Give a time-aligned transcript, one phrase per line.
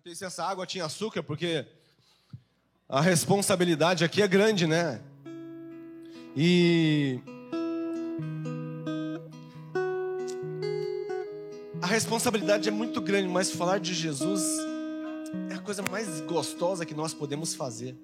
[0.00, 1.66] perguntei se essa água tinha açúcar, porque
[2.88, 4.98] a responsabilidade aqui é grande, né?
[6.34, 7.20] E
[11.82, 14.42] a responsabilidade é muito grande, mas falar de Jesus
[15.50, 17.94] é a coisa mais gostosa que nós podemos fazer.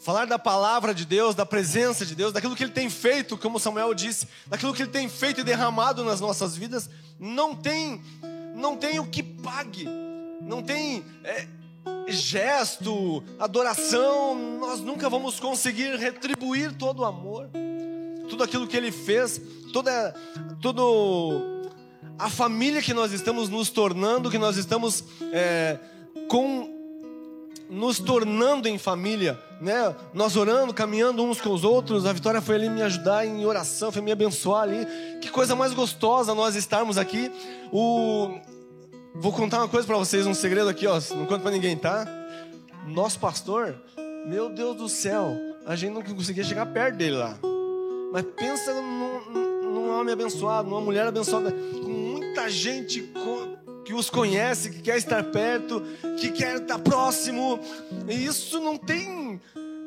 [0.00, 3.60] Falar da palavra de Deus, da presença de Deus, daquilo que Ele tem feito, como
[3.60, 6.90] Samuel disse, daquilo que Ele tem feito e derramado nas nossas vidas,
[7.20, 8.02] não tem,
[8.56, 9.86] não tem o que pague,
[10.46, 11.46] não tem é,
[12.08, 17.48] gesto, adoração, nós nunca vamos conseguir retribuir todo o amor,
[18.28, 19.40] tudo aquilo que Ele fez,
[19.72, 20.14] toda,
[20.60, 21.62] todo
[22.18, 25.78] a família que nós estamos nos tornando, que nós estamos é,
[26.28, 26.70] com
[27.68, 29.96] nos tornando em família, né?
[30.12, 32.04] Nós orando, caminhando uns com os outros.
[32.04, 34.86] A Vitória foi ali me ajudar em oração, foi me abençoar ali.
[35.22, 37.32] Que coisa mais gostosa nós estarmos aqui.
[37.72, 38.38] O
[39.14, 42.06] Vou contar uma coisa para vocês, um segredo aqui, ó, não conto para ninguém, tá?
[42.86, 43.74] Nosso pastor,
[44.26, 45.36] meu Deus do céu,
[45.66, 47.38] a gente não conseguia chegar perto dele lá.
[48.10, 49.20] Mas pensa num,
[49.62, 53.12] num homem abençoado, numa mulher abençoada, com muita gente
[53.84, 55.82] que os conhece, que quer estar perto,
[56.18, 57.60] que quer estar próximo.
[58.08, 59.40] E isso não tem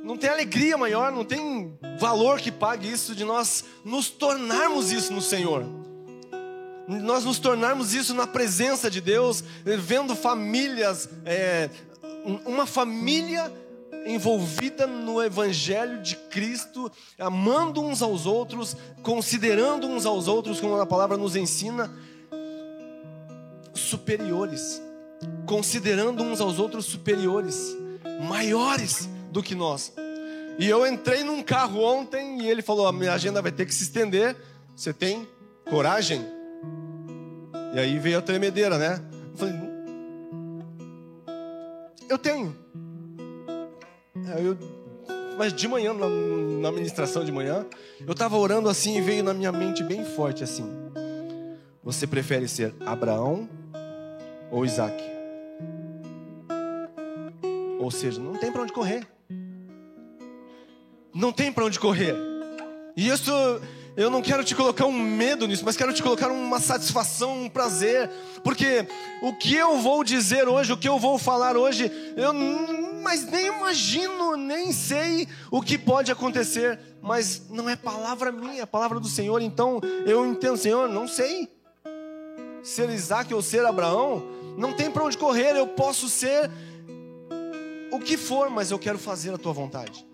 [0.04, 5.12] não tem alegria maior, não tem valor que pague isso de nós nos tornarmos isso
[5.12, 5.66] no Senhor.
[6.88, 11.70] Nós nos tornarmos isso na presença de Deus, vendo famílias, é,
[12.46, 13.52] uma família
[14.06, 20.86] envolvida no Evangelho de Cristo, amando uns aos outros, considerando uns aos outros, como a
[20.86, 21.92] palavra nos ensina,
[23.74, 24.82] superiores,
[25.48, 27.76] considerando uns aos outros superiores,
[28.28, 29.92] maiores do que nós.
[30.60, 33.74] E eu entrei num carro ontem e ele falou: a minha agenda vai ter que
[33.74, 34.36] se estender.
[34.76, 35.28] Você tem
[35.70, 36.35] coragem?
[37.76, 39.02] E aí veio a tremedeira, né?
[39.32, 39.54] Eu falei:
[42.08, 42.56] Eu tenho.
[44.40, 44.58] Eu,
[45.38, 47.66] mas de manhã, na, na ministração de manhã,
[48.00, 50.64] eu estava orando assim e veio na minha mente bem forte assim:
[51.84, 53.50] Você prefere ser Abraão
[54.50, 54.96] ou Isaac?
[57.78, 59.06] Ou seja, não tem para onde correr.
[61.14, 62.16] Não tem para onde correr.
[62.96, 63.34] E isso,
[63.98, 67.50] eu não quero te colocar um medo nisso, mas quero te colocar uma satisfação, um
[67.50, 68.10] prazer,
[68.44, 68.88] porque
[69.22, 72.34] o que eu vou dizer hoje, o que eu vou falar hoje, eu
[73.02, 78.66] mas nem imagino, nem sei o que pode acontecer, mas não é palavra minha, é
[78.66, 81.48] palavra do Senhor, então eu entendo, Senhor, não sei.
[82.64, 84.24] Ser Isaac ou ser Abraão,
[84.58, 86.50] não tem para onde correr, eu posso ser
[87.92, 90.06] o que for, mas eu quero fazer a tua vontade.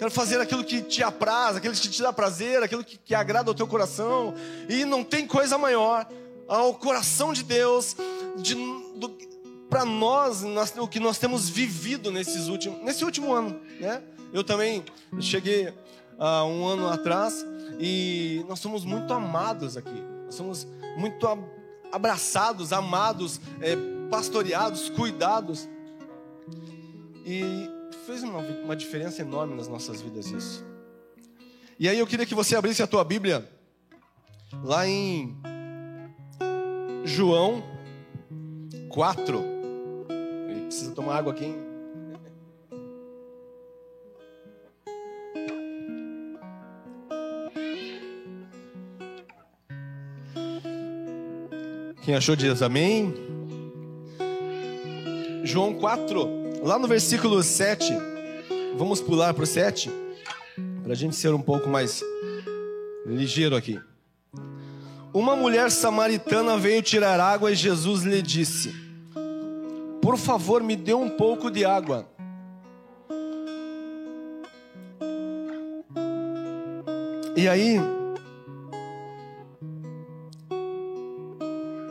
[0.00, 3.50] Quero fazer aquilo que te apraz, aquilo que te dá prazer, aquilo que, que agrada
[3.50, 4.32] ao teu coração.
[4.66, 6.08] E não tem coisa maior
[6.48, 7.94] ao coração de Deus,
[8.38, 8.56] de,
[9.68, 13.60] para nós, nós, o que nós temos vivido nesses últimos, nesse último ano.
[13.78, 14.02] Né?
[14.32, 14.82] Eu também
[15.20, 15.70] cheguei
[16.18, 17.44] há uh, um ano atrás
[17.78, 20.02] e nós somos muito amados aqui.
[20.24, 20.66] Nós somos
[20.96, 21.26] muito
[21.92, 23.76] abraçados, amados, é,
[24.10, 25.68] pastoreados, cuidados.
[27.26, 27.68] E
[28.10, 30.64] fez uma, uma diferença enorme nas nossas vidas isso.
[31.78, 33.48] E aí eu queria que você abrisse a tua Bíblia
[34.64, 35.36] lá em
[37.04, 37.62] João
[38.88, 39.44] 4.
[40.48, 41.56] Ele precisa tomar água aqui, hein?
[52.02, 53.14] Quem achou diz amém?
[55.44, 56.39] João 4.
[56.62, 57.90] Lá no versículo 7,
[58.76, 59.90] vamos pular para o 7,
[60.82, 62.04] para a gente ser um pouco mais
[63.06, 63.80] ligeiro aqui.
[65.12, 68.74] Uma mulher samaritana veio tirar água e Jesus lhe disse:
[70.02, 72.06] Por favor, me dê um pouco de água.
[77.34, 77.78] E aí,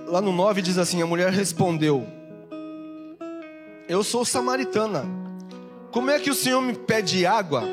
[0.07, 2.19] lá no 9 diz assim: A mulher respondeu:
[3.90, 5.04] eu sou samaritana.
[5.92, 7.63] Como é que o Senhor me pede água?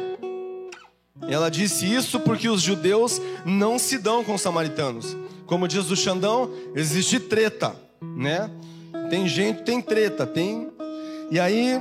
[1.28, 5.14] Ela disse isso porque os judeus não se dão com os samaritanos.
[5.44, 8.50] Como diz o Xandão, existe treta, né?
[9.10, 10.72] Tem gente, tem treta, tem.
[11.30, 11.80] E aí,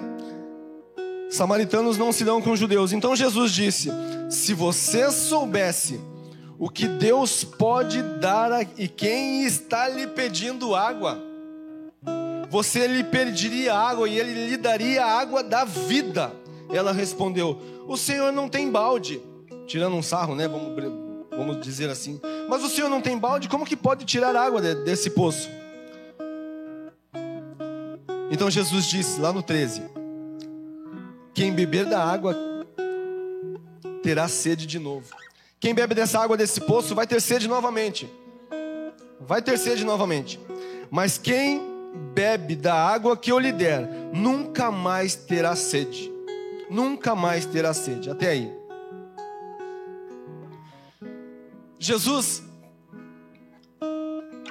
[1.29, 2.91] samaritanos não se dão com os judeus.
[2.91, 3.89] Então Jesus disse:
[4.29, 5.99] Se você soubesse
[6.59, 11.24] o que Deus pode dar e quem está lhe pedindo água,
[12.55, 16.31] você lhe pediria água e ele lhe daria a água da vida.
[16.71, 19.21] Ela respondeu: O Senhor não tem balde.
[19.67, 20.47] Tirando um sarro, né?
[20.47, 20.73] Vamos,
[21.31, 22.17] vamos dizer assim.
[22.47, 25.49] Mas o Senhor não tem balde, como que pode tirar água desse poço?
[28.31, 29.81] Então Jesus disse lá no 13:
[31.33, 32.37] Quem beber da água
[34.01, 35.13] terá sede de novo.
[35.59, 38.09] Quem bebe dessa água desse poço vai ter sede novamente.
[39.19, 40.39] Vai ter sede novamente.
[40.89, 46.11] Mas quem bebe da água que eu lhe der, nunca mais terá sede.
[46.69, 48.09] Nunca mais terá sede.
[48.09, 48.51] Até aí.
[51.79, 52.43] Jesus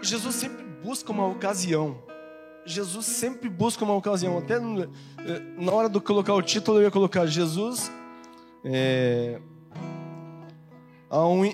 [0.02, 2.02] Jesus sempre busca uma ocasião.
[2.66, 4.38] Jesus sempre busca uma ocasião.
[4.38, 4.60] Até eh,
[5.58, 7.90] na hora de colocar o título, eu ia colocar Jesus.
[8.64, 9.40] É,
[11.10, 11.52] um,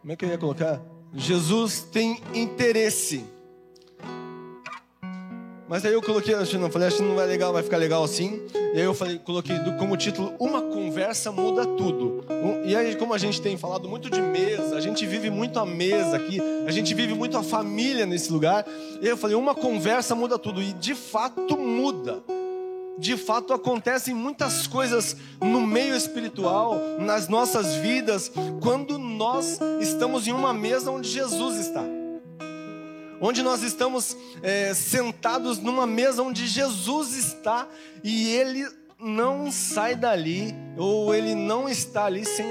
[0.00, 0.80] como é que eu ia colocar?
[1.12, 3.24] Jesus tem interesse.
[5.68, 8.40] Mas aí eu coloquei, não falei, acho que não vai legal, vai ficar legal assim.
[8.54, 12.24] E aí eu falei, coloquei como título Uma conversa muda tudo.
[12.64, 15.66] E aí como a gente tem falado muito de mesa, a gente vive muito a
[15.66, 18.64] mesa aqui, a gente vive muito a família nesse lugar.
[19.00, 22.22] E aí eu falei, uma conversa muda tudo e de fato muda.
[22.98, 30.32] De fato acontecem muitas coisas no meio espiritual, nas nossas vidas, quando nós estamos em
[30.32, 31.97] uma mesa onde Jesus está
[33.20, 37.68] onde nós estamos é, sentados numa mesa onde Jesus está
[38.02, 38.66] e ele
[39.00, 42.46] não sai dali, ou ele não está ali sem,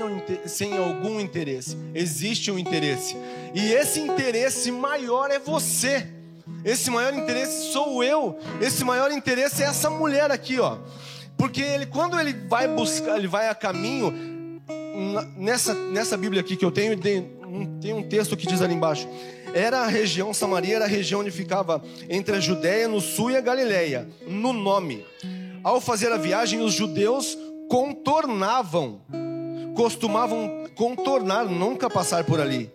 [0.45, 1.77] sem algum interesse.
[1.93, 3.17] Existe um interesse,
[3.53, 6.07] e esse interesse maior é você.
[6.63, 8.37] Esse maior interesse sou eu.
[8.61, 10.77] Esse maior interesse é essa mulher aqui, ó.
[11.37, 14.11] Porque ele, quando ele vai buscar, ele vai a caminho,
[15.37, 18.73] nessa, nessa Bíblia aqui que eu tenho, tem um, tem um texto que diz ali
[18.73, 19.07] embaixo:
[19.53, 23.38] era a região, Samaria era a região onde ficava entre a Judéia no sul e
[23.38, 25.05] a Galileia, no nome.
[25.63, 27.38] Ao fazer a viagem, os judeus
[27.69, 29.01] contornavam,
[29.75, 32.71] costumavam contornar, nunca passar por ali.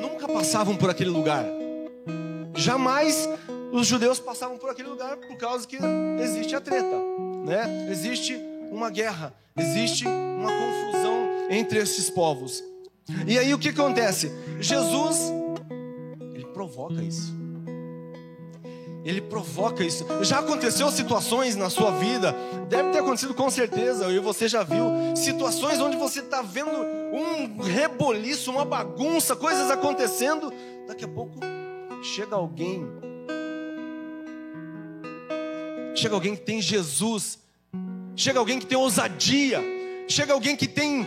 [0.00, 1.44] Nunca passavam por aquele lugar.
[2.54, 3.28] Jamais
[3.72, 5.78] os judeus passavam por aquele lugar por causa que
[6.20, 6.96] existe a treta,
[7.46, 7.88] né?
[7.90, 8.38] Existe
[8.70, 12.62] uma guerra, existe uma confusão entre esses povos.
[13.26, 14.32] E aí o que acontece?
[14.60, 15.32] Jesus,
[16.34, 17.42] ele provoca isso.
[19.04, 20.06] Ele provoca isso.
[20.22, 22.34] Já aconteceu situações na sua vida,
[22.68, 27.60] deve ter acontecido com certeza, e você já viu, situações onde você está vendo um
[27.60, 30.52] reboliço, uma bagunça, coisas acontecendo,
[30.86, 31.40] daqui a pouco
[32.02, 32.86] chega alguém,
[35.96, 37.40] chega alguém que tem Jesus,
[38.14, 39.60] chega alguém que tem ousadia,
[40.08, 41.06] chega alguém que tem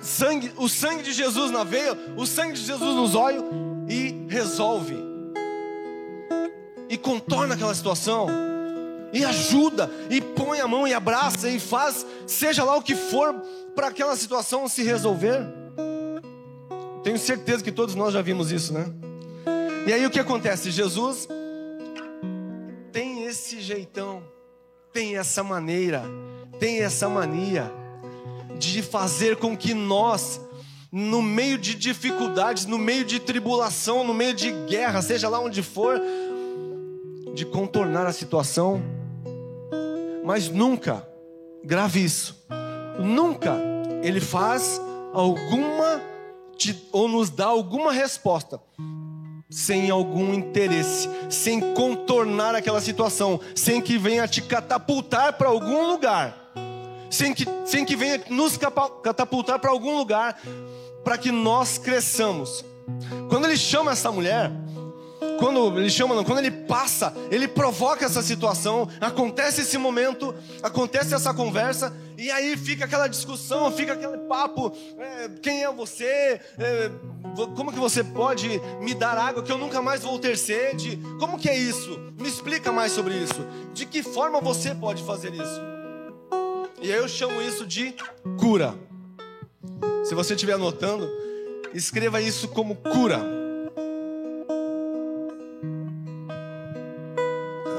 [0.00, 3.44] sangue, o sangue de Jesus na veia, o sangue de Jesus nos olhos
[3.88, 4.96] e resolve.
[6.88, 8.28] E contorna aquela situação.
[9.12, 13.34] E ajuda, e põe a mão e abraça e faz, seja lá o que for,
[13.74, 15.46] para aquela situação se resolver.
[17.02, 18.86] Tenho certeza que todos nós já vimos isso, né?
[19.86, 20.70] E aí o que acontece?
[20.70, 21.28] Jesus
[22.92, 24.22] tem esse jeitão,
[24.92, 26.02] tem essa maneira,
[26.58, 27.70] tem essa mania
[28.58, 30.40] de fazer com que nós,
[30.90, 35.62] no meio de dificuldades, no meio de tribulação, no meio de guerra, seja lá onde
[35.62, 36.00] for,
[37.34, 38.82] de contornar a situação,
[40.24, 41.06] mas nunca,
[41.64, 42.46] grave isso,
[42.98, 43.56] nunca
[44.02, 44.80] ele faz
[45.12, 46.02] alguma
[46.90, 48.58] ou nos dá alguma resposta
[49.50, 56.45] sem algum interesse, sem contornar aquela situação, sem que venha te catapultar para algum lugar
[57.16, 60.38] sem que, sem que venha nos catapultar para algum lugar,
[61.02, 62.64] para que nós cresçamos.
[63.28, 64.52] Quando ele chama essa mulher,
[65.38, 71.14] quando ele chama, não, quando ele passa, ele provoca essa situação, acontece esse momento, acontece
[71.14, 76.40] essa conversa, e aí fica aquela discussão, fica aquele papo: é, quem é você?
[76.58, 76.90] É,
[77.54, 80.98] como que você pode me dar água que eu nunca mais vou ter sede?
[81.18, 81.98] Como que é isso?
[82.18, 83.46] Me explica mais sobre isso.
[83.74, 85.75] De que forma você pode fazer isso?
[86.80, 87.94] E eu chamo isso de
[88.38, 88.74] cura.
[90.04, 91.08] Se você estiver anotando,
[91.74, 93.20] escreva isso como cura.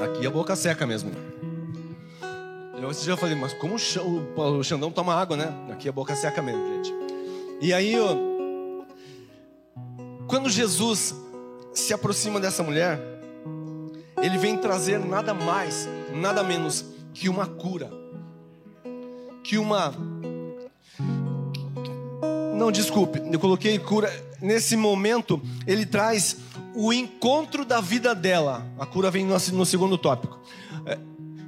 [0.04, 1.12] Aqui a boca seca mesmo.
[2.82, 5.54] Eu já falei, mas como o Xandão toma água, né?
[5.72, 6.94] Aqui a boca seca mesmo, gente.
[7.62, 7.96] E aí,
[10.27, 11.16] quando Jesus
[11.74, 13.00] se aproxima dessa mulher,
[14.22, 17.89] ele vem trazer nada mais, nada menos que uma cura
[19.48, 19.94] que uma.
[22.54, 24.12] Não, desculpe, eu coloquei cura.
[24.42, 26.38] Nesse momento, ele traz
[26.75, 28.68] o encontro da vida dela.
[28.77, 30.38] A cura vem no, segundo tópico.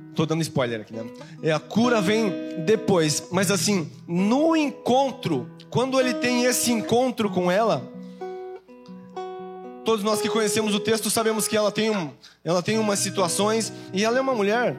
[0.10, 1.06] Estou é, dando spoiler aqui, né?
[1.44, 2.32] É, a cura vem
[2.65, 3.27] depois.
[3.32, 7.91] Mas assim, no encontro, quando ele tem esse encontro com ela,
[9.84, 12.12] todos nós que conhecemos o texto sabemos que ela tem, um,
[12.46, 14.77] ela tem umas situações e ela é uma mulher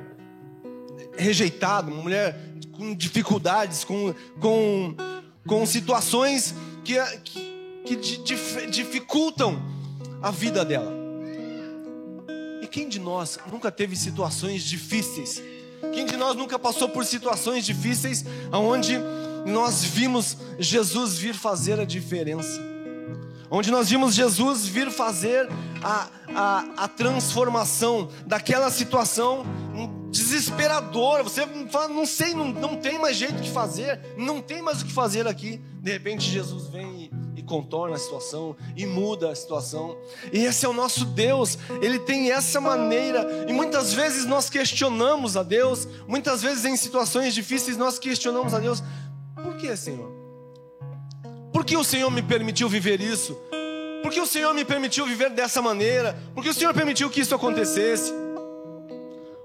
[1.16, 2.49] rejeitada, uma mulher
[2.80, 4.94] com dificuldades, com, com,
[5.46, 9.60] com situações que, que, que dificultam
[10.22, 10.90] a vida dela.
[12.62, 15.42] E quem de nós nunca teve situações difíceis?
[15.92, 18.98] Quem de nós nunca passou por situações difíceis onde
[19.44, 22.58] nós vimos Jesus vir fazer a diferença?
[23.50, 25.46] Onde nós vimos Jesus vir fazer
[25.82, 29.44] a, a, a transformação daquela situação
[30.10, 31.22] desesperadora.
[31.22, 34.86] Você fala, não sei, não, não tem mais jeito de fazer, não tem mais o
[34.86, 35.60] que fazer aqui.
[35.80, 39.96] De repente Jesus vem e, e contorna a situação e muda a situação.
[40.32, 43.46] E esse é o nosso Deus, ele tem essa maneira.
[43.48, 48.58] E muitas vezes nós questionamos a Deus, muitas vezes em situações difíceis nós questionamos a
[48.58, 48.82] Deus:
[49.42, 50.10] por que, Senhor?
[51.52, 53.36] Por que o Senhor me permitiu viver isso?
[54.02, 56.18] Por que o Senhor me permitiu viver dessa maneira?
[56.34, 58.12] Por que o Senhor permitiu que isso acontecesse?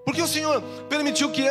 [0.06, 1.44] Por que o Senhor permitiu que,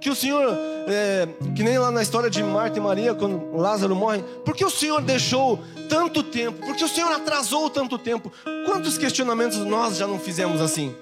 [0.00, 0.52] que o Senhor,
[0.88, 4.64] é, que nem lá na história de Marta e Maria, quando Lázaro morre, por que
[4.64, 6.66] o Senhor deixou tanto tempo?
[6.66, 8.32] Por que o Senhor atrasou tanto tempo?
[8.66, 10.92] Quantos questionamentos nós já não fizemos assim?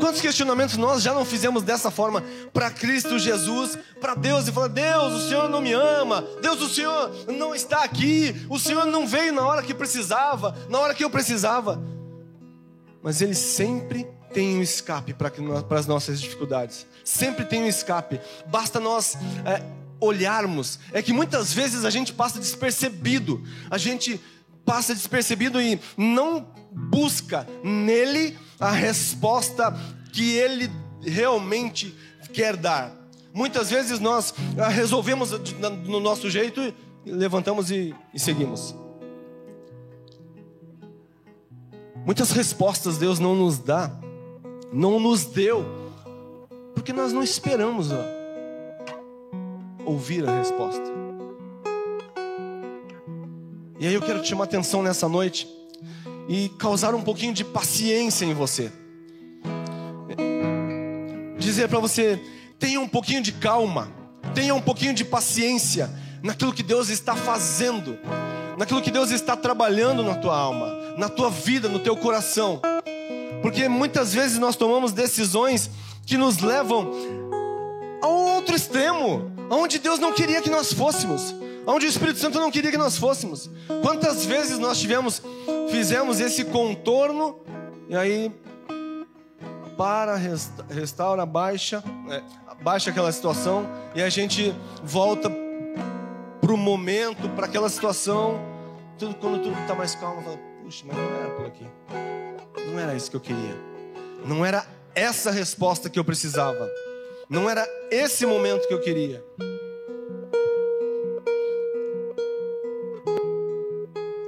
[0.00, 4.68] Quantos questionamentos nós já não fizemos dessa forma para Cristo Jesus, para Deus e falar:
[4.68, 9.06] Deus, o Senhor não me ama, Deus, o Senhor não está aqui, o Senhor não
[9.06, 11.82] veio na hora que precisava, na hora que eu precisava.
[13.02, 14.06] Mas Ele sempre
[14.36, 15.32] tem um escape para
[15.78, 19.16] as nossas dificuldades, sempre tem um escape, basta nós.
[19.46, 19.62] É,
[19.98, 24.20] olharmos, é que muitas vezes a gente passa despercebido, a gente
[24.62, 29.74] passa despercebido e não busca nele a resposta
[30.12, 31.96] que ele realmente
[32.34, 32.92] quer dar.
[33.32, 35.30] Muitas vezes nós ah, resolvemos
[35.86, 36.74] no nosso jeito
[37.06, 38.74] levantamos e, e seguimos.
[42.04, 43.90] Muitas respostas Deus não nos dá,
[44.76, 45.64] não nos deu,
[46.74, 48.04] porque nós não esperamos ó,
[49.86, 50.84] ouvir a resposta.
[53.80, 55.48] E aí eu quero te chamar atenção nessa noite
[56.28, 58.70] e causar um pouquinho de paciência em você.
[61.38, 62.20] Dizer para você,
[62.58, 63.88] tenha um pouquinho de calma,
[64.34, 65.88] tenha um pouquinho de paciência
[66.22, 67.98] naquilo que Deus está fazendo,
[68.58, 72.60] naquilo que Deus está trabalhando na tua alma, na tua vida, no teu coração.
[73.46, 75.70] Porque muitas vezes nós tomamos decisões
[76.04, 76.90] que nos levam
[78.02, 81.32] a outro extremo, aonde Deus não queria que nós fôssemos
[81.64, 83.48] onde o Espírito Santo não queria que nós fôssemos.
[83.82, 85.22] Quantas vezes nós tivemos,
[85.70, 87.40] fizemos esse contorno
[87.88, 88.32] e aí
[89.76, 90.16] para,
[90.68, 92.22] restaura, baixa, é,
[92.62, 95.30] baixa aquela situação e a gente volta
[96.40, 98.40] para o momento, para aquela situação,
[98.98, 101.64] tudo, quando tudo está mais calmo, fala, puxa, mas não era por aqui,
[102.66, 103.56] não era isso que eu queria,
[104.26, 106.68] não era essa resposta que eu precisava,
[107.30, 109.24] não era esse momento que eu queria.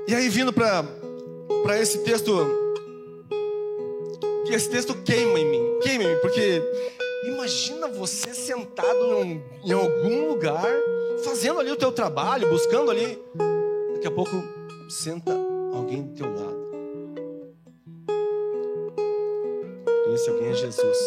[0.07, 0.87] E aí, vindo para
[1.81, 2.33] esse texto,
[4.47, 6.63] que esse texto queima em mim, queima em mim, porque
[7.25, 10.65] imagina você sentado em, em algum lugar,
[11.25, 13.21] fazendo ali o teu trabalho, buscando ali,
[13.95, 14.41] daqui a pouco
[14.89, 15.48] senta
[15.79, 16.69] alguém do teu lado.
[20.09, 20.99] E esse alguém é Jesus.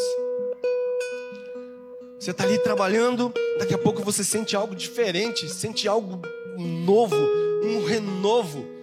[2.19, 6.21] Você está ali trabalhando, daqui a pouco você sente algo diferente, sente algo
[6.57, 7.15] novo,
[7.63, 8.81] um renovo.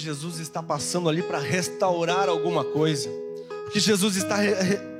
[0.00, 3.10] Jesus está passando ali para restaurar alguma coisa.
[3.64, 4.38] Porque Jesus está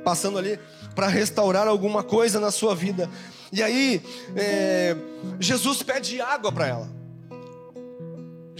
[0.03, 0.59] passando ali
[0.95, 3.09] para restaurar alguma coisa na sua vida.
[3.51, 4.01] E aí,
[4.35, 4.95] é,
[5.39, 7.00] Jesus pede água para ela.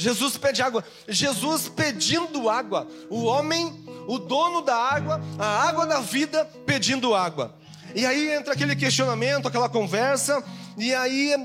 [0.02, 0.84] Jesus pede água.
[1.08, 2.88] Jesus pedindo água.
[3.08, 7.56] O homem, o dono da água, a água da vida, pedindo água.
[7.94, 10.44] E aí entra aquele questionamento, aquela conversa.
[10.76, 11.36] E aí,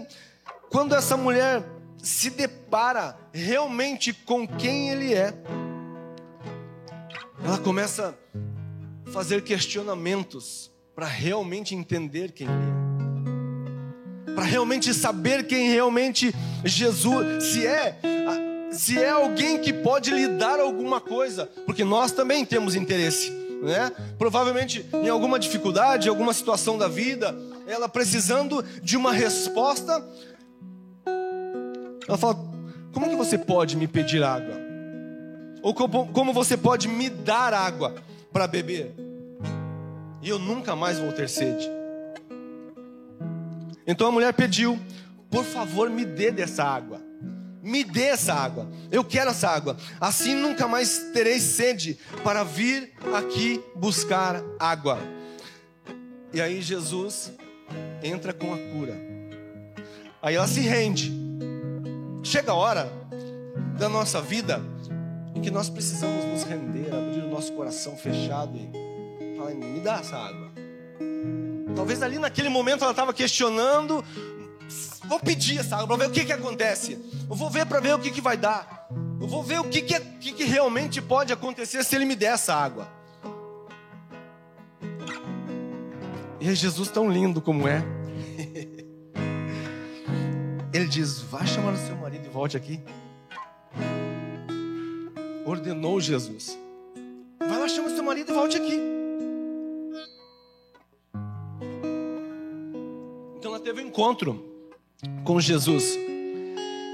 [0.71, 1.63] quando essa mulher
[2.03, 5.35] se depara realmente com quem ele é,
[7.45, 8.17] ela começa
[9.07, 12.76] a fazer questionamentos para realmente entender quem ele é,
[14.37, 16.33] para realmente saber quem realmente
[16.65, 17.99] Jesus, se é,
[18.71, 23.31] se é alguém que pode lhe dar alguma coisa, porque nós também temos interesse.
[23.63, 23.91] Né?
[24.19, 27.35] Provavelmente em alguma dificuldade, alguma situação da vida,
[27.67, 30.05] ela precisando de uma resposta
[32.09, 32.37] ela fala:
[32.93, 34.55] Como que você pode me pedir água?
[35.63, 37.95] Ou como, como você pode me dar água
[38.33, 38.95] para beber?
[40.23, 41.69] E eu nunca mais vou ter sede.
[43.87, 44.79] Então a mulher pediu:
[45.31, 47.01] Por favor, me dê dessa água.
[47.63, 48.69] me dê essa água.
[48.93, 49.77] Eu quero essa água.
[50.01, 54.99] Assim nunca mais terei sede para vir aqui buscar água.
[56.33, 57.33] E aí Jesus
[58.03, 58.95] entra com a cura.
[60.23, 61.13] Aí ela se rende.
[62.23, 62.91] Chega a hora
[63.79, 64.61] da nossa vida
[65.35, 69.99] em que nós precisamos nos render, abrir o nosso coração fechado e falar: me dá
[69.99, 70.53] essa água.
[71.77, 74.03] Talvez ali naquele momento ela estava questionando,
[75.05, 76.99] vou pedir essa água para ver o que, que acontece.
[77.29, 78.89] Eu vou ver para ver o que, que vai dar.
[79.21, 82.33] Eu vou ver o que, que, que, que realmente pode acontecer se ele me der
[82.33, 82.89] essa água.
[86.41, 87.85] E é Jesus tão lindo como é.
[90.73, 92.81] Ele diz: Vai chamar o seu marido e volte aqui.
[95.45, 96.59] Ordenou Jesus.
[97.39, 98.86] Vai lá, chama o seu marido e volte aqui.
[103.97, 104.45] Encontro
[105.25, 105.99] com Jesus.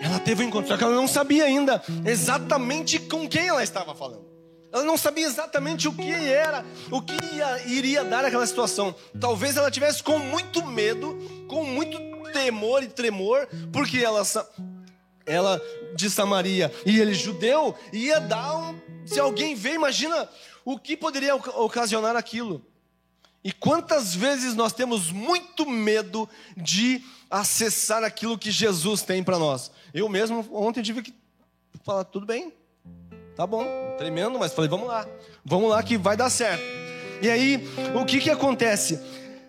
[0.01, 3.93] Ela teve um encontro, só que ela não sabia ainda exatamente com quem ela estava
[3.93, 4.25] falando.
[4.73, 8.95] Ela não sabia exatamente o que era, o que ia, iria dar aquela situação.
[9.21, 11.19] Talvez ela tivesse com muito medo,
[11.49, 11.99] com muito
[12.33, 14.23] temor e tremor, porque ela,
[15.27, 15.61] ela
[15.97, 18.79] de Samaria e ele judeu, ia dar um.
[19.05, 20.29] Se alguém vê, imagina
[20.65, 22.65] o que poderia ocasionar aquilo.
[23.45, 29.71] E quantas vezes nós temos muito medo de acessar aquilo que Jesus tem para nós?
[29.93, 31.13] Eu mesmo ontem tive que
[31.83, 32.53] falar, tudo bem,
[33.35, 33.67] tá bom,
[33.99, 35.07] tremendo, mas falei, vamos lá,
[35.45, 36.63] vamos lá que vai dar certo.
[37.21, 37.69] E aí,
[38.01, 39.01] o que que acontece?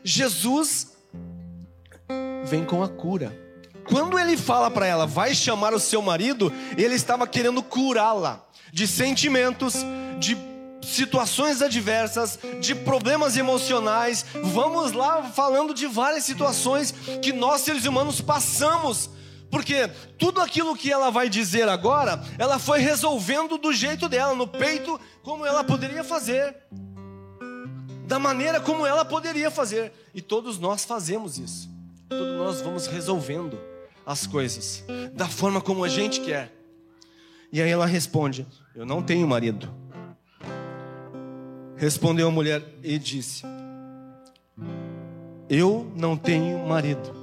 [0.04, 0.94] Jesus
[2.46, 3.38] vem com a cura.
[3.88, 8.88] Quando ele fala para ela, vai chamar o seu marido, ele estava querendo curá-la de
[8.88, 9.76] sentimentos,
[10.20, 10.36] de
[10.86, 14.25] situações adversas, de problemas emocionais.
[14.44, 19.10] Vamos lá falando de várias situações que nós seres humanos passamos.
[19.50, 19.88] Porque
[20.18, 25.00] tudo aquilo que ela vai dizer agora, ela foi resolvendo do jeito dela, no peito,
[25.22, 26.56] como ela poderia fazer.
[28.08, 29.94] Da maneira como ela poderia fazer.
[30.13, 31.69] E todos nós fazemos isso.
[32.10, 33.60] Todos nós vamos resolvendo
[34.06, 36.52] as coisas da forma como a gente quer.
[37.52, 39.72] E aí ela responde: Eu não tenho marido.
[41.84, 43.43] Respondeu a mulher e disse:
[45.50, 47.13] Eu não tenho marido.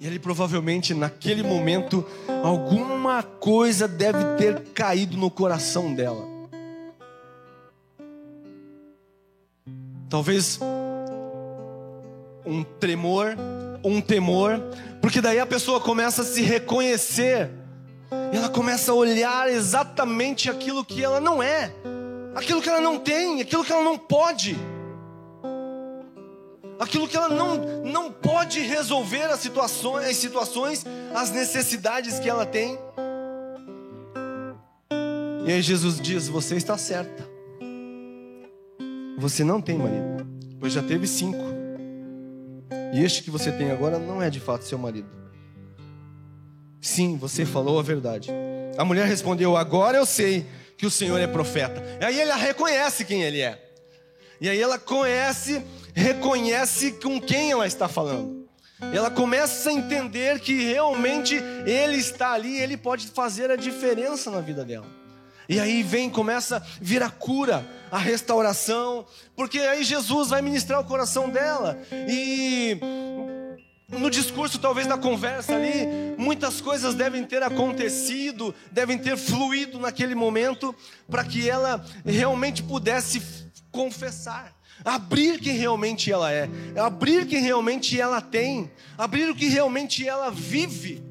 [0.00, 2.02] E ele provavelmente naquele momento
[2.42, 6.24] alguma coisa deve ter caído no coração dela.
[10.08, 10.58] Talvez
[12.46, 13.36] um tremor,
[13.84, 14.58] um temor,
[15.02, 17.50] porque daí a pessoa começa a se reconhecer
[18.32, 21.72] e ela começa a olhar exatamente aquilo que ela não é,
[22.34, 24.56] aquilo que ela não tem, aquilo que ela não pode,
[26.78, 32.46] aquilo que ela não, não pode resolver as situações, as situações, as necessidades que ela
[32.46, 32.78] tem.
[35.46, 37.26] E aí Jesus diz: Você está certa.
[39.18, 40.26] Você não tem marido,
[40.60, 41.44] pois já teve cinco.
[42.94, 45.08] E este que você tem agora não é de fato seu marido.
[46.80, 48.30] Sim, você falou a verdade.
[48.76, 51.82] A mulher respondeu: Agora eu sei que o Senhor é profeta.
[52.00, 53.62] E aí ela reconhece quem ele é.
[54.40, 58.46] E aí ela conhece, reconhece com quem ela está falando.
[58.92, 61.34] Ela começa a entender que realmente
[61.66, 64.86] ele está ali, ele pode fazer a diferença na vida dela.
[65.48, 70.78] E aí vem, começa a vir a cura, a restauração, porque aí Jesus vai ministrar
[70.78, 71.76] o coração dela.
[71.90, 72.78] E
[73.90, 80.14] no discurso, talvez na conversa ali, muitas coisas devem ter acontecido, devem ter fluído naquele
[80.14, 80.74] momento,
[81.08, 83.22] para que ela realmente pudesse
[83.70, 90.06] confessar, abrir quem realmente ela é, abrir quem realmente ela tem, abrir o que realmente
[90.06, 91.02] ela vive.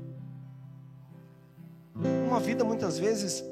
[2.27, 3.43] Uma vida muitas vezes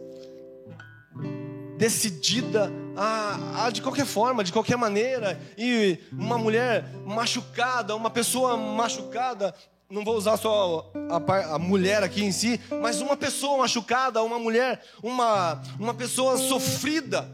[1.86, 8.58] decidida a, a, de qualquer forma, de qualquer maneira, e uma mulher machucada, uma pessoa
[8.58, 9.54] machucada,
[9.88, 14.39] não vou usar só a, a, mulher aqui em si, mas uma pessoa machucada, uma
[14.39, 17.30] mulher, uma, uma pessoa sofrida,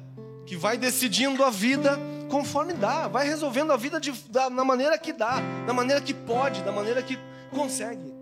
[0.46, 1.98] que vai decidindo a vida
[2.30, 6.14] conforme dá, vai resolvendo a vida de, da, na maneira que dá, da maneira que
[6.14, 7.18] pode, da maneira que
[7.52, 8.14] consegue.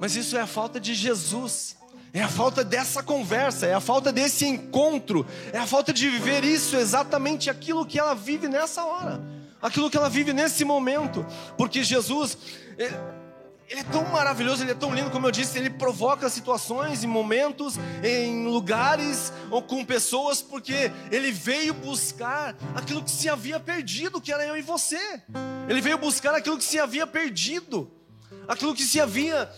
[0.00, 1.76] Mas isso é a falta de Jesus
[2.14, 6.44] é a falta dessa conversa, é a falta desse encontro, é a falta de viver
[6.44, 9.20] isso exatamente aquilo que ela vive nessa hora,
[9.60, 11.26] aquilo que ela vive nesse momento,
[11.58, 12.38] porque Jesus,
[13.68, 17.06] ele é tão maravilhoso, ele é tão lindo, como eu disse, ele provoca situações e
[17.08, 17.74] momentos,
[18.04, 24.32] em lugares ou com pessoas, porque ele veio buscar aquilo que se havia perdido, que
[24.32, 25.20] era eu e você.
[25.68, 27.90] Ele veio buscar aquilo que se havia perdido,
[28.46, 29.50] aquilo que se havia,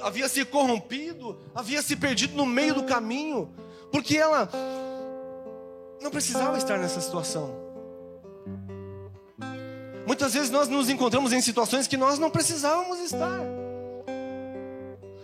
[0.00, 3.52] havia se corrompido, havia se perdido no meio do caminho,
[3.90, 4.48] porque ela
[6.02, 7.64] não precisava estar nessa situação.
[10.06, 13.40] Muitas vezes nós nos encontramos em situações que nós não precisávamos estar.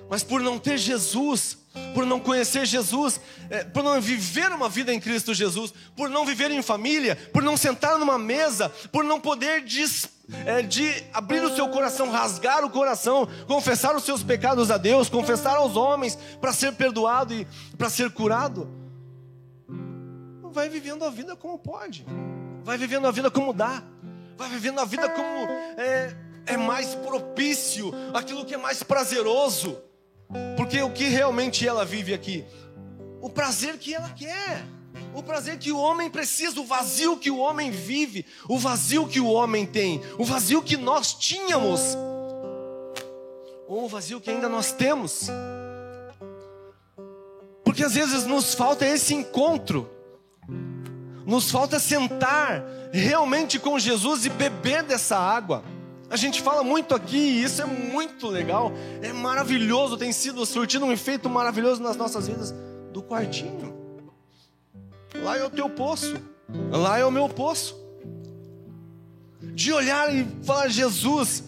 [0.08, 1.58] Mas por não ter Jesus,
[1.94, 6.26] por não conhecer Jesus, é, por não viver uma vida em Cristo Jesus, por não
[6.26, 10.08] viver em família, por não sentar numa mesa, por não poder des,
[10.46, 15.08] é, de abrir o seu coração, rasgar o coração, confessar os seus pecados a Deus,
[15.08, 18.68] confessar aos homens para ser perdoado e para ser curado,
[20.52, 22.04] vai vivendo a vida como pode,
[22.64, 23.82] vai vivendo a vida como dá
[24.40, 26.16] vai vivendo a vida como é,
[26.46, 29.78] é mais propício, aquilo que é mais prazeroso.
[30.56, 32.46] Porque o que realmente ela vive aqui?
[33.20, 34.64] O prazer que ela quer,
[35.14, 39.20] o prazer que o homem precisa, o vazio que o homem vive, o vazio que
[39.20, 41.96] o homem tem, o vazio que nós tínhamos,
[43.66, 45.28] ou o vazio que ainda nós temos.
[47.64, 49.88] Porque às vezes nos falta esse encontro,
[51.26, 55.62] nos falta sentar realmente com Jesus e beber dessa água.
[56.08, 60.84] A gente fala muito aqui e isso é muito legal, é maravilhoso, tem sido surtindo
[60.84, 62.52] um efeito maravilhoso nas nossas vidas
[62.92, 63.69] do quartinho.
[65.22, 66.14] Lá é o teu poço,
[66.70, 67.78] lá é o meu poço.
[69.54, 71.44] De olhar e falar, Jesus,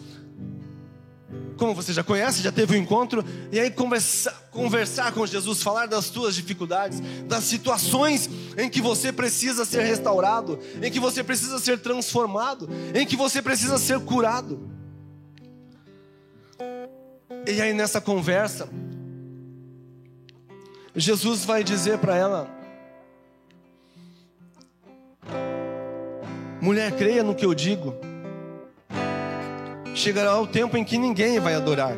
[1.56, 5.86] como você já conhece, já teve um encontro, e aí conversar, conversar com Jesus, falar
[5.86, 11.58] das tuas dificuldades, das situações em que você precisa ser restaurado, em que você precisa
[11.58, 14.68] ser transformado, em que você precisa ser curado.
[17.46, 18.68] E aí nessa conversa,
[20.94, 22.61] Jesus vai dizer para ela:
[26.62, 27.92] Mulher, creia no que eu digo
[29.96, 31.96] chegará o tempo em que ninguém vai adorar.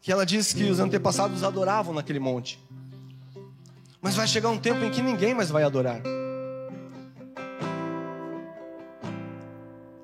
[0.00, 2.62] Que ela diz que os antepassados adoravam naquele monte.
[4.00, 6.00] Mas vai chegar um tempo em que ninguém mais vai adorar.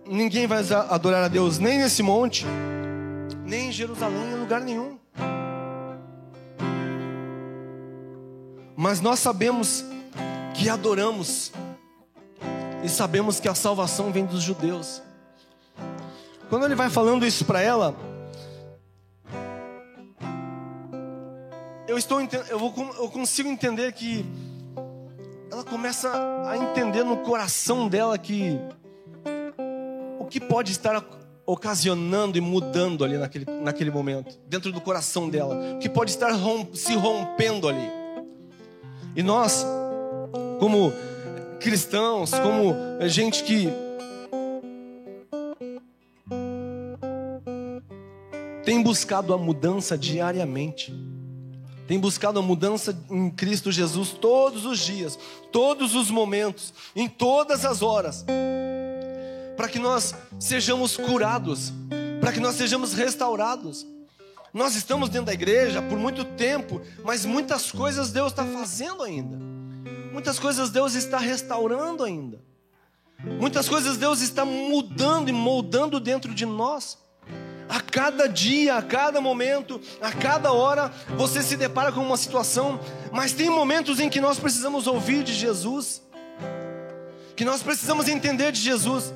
[0.04, 0.58] Ninguém vai
[0.90, 2.44] adorar a Deus nem nesse monte,
[3.44, 4.98] nem em Jerusalém, em lugar nenhum.
[8.76, 9.85] Mas nós sabemos
[10.54, 11.52] que adoramos
[12.82, 15.02] e sabemos que a salvação vem dos judeus.
[16.48, 17.94] Quando ele vai falando isso para ela,
[21.86, 24.26] eu estou eu, vou, eu consigo entender que
[25.50, 26.10] ela começa
[26.46, 28.58] a entender no coração dela que
[30.18, 31.04] o que pode estar
[31.44, 36.32] ocasionando e mudando ali naquele, naquele momento, dentro do coração dela, o que pode estar
[36.72, 37.90] se rompendo ali.
[39.14, 39.66] E nós,
[40.58, 40.92] como
[41.62, 42.75] cristãos, como
[43.09, 43.68] gente que
[48.64, 50.92] tem buscado a mudança diariamente,
[51.87, 55.18] tem buscado a mudança em Cristo Jesus todos os dias,
[55.53, 58.25] todos os momentos, em todas as horas,
[59.57, 61.72] para que nós sejamos curados,
[62.20, 63.87] para que nós sejamos restaurados.
[64.53, 69.38] Nós estamos dentro da igreja por muito tempo, mas muitas coisas Deus está fazendo ainda,
[70.12, 72.38] muitas coisas Deus está restaurando ainda,
[73.40, 77.01] muitas coisas Deus está mudando e moldando dentro de nós.
[77.68, 82.79] A cada dia, a cada momento, a cada hora, você se depara com uma situação,
[83.11, 86.03] mas tem momentos em que nós precisamos ouvir de Jesus,
[87.35, 89.14] que nós precisamos entender de Jesus.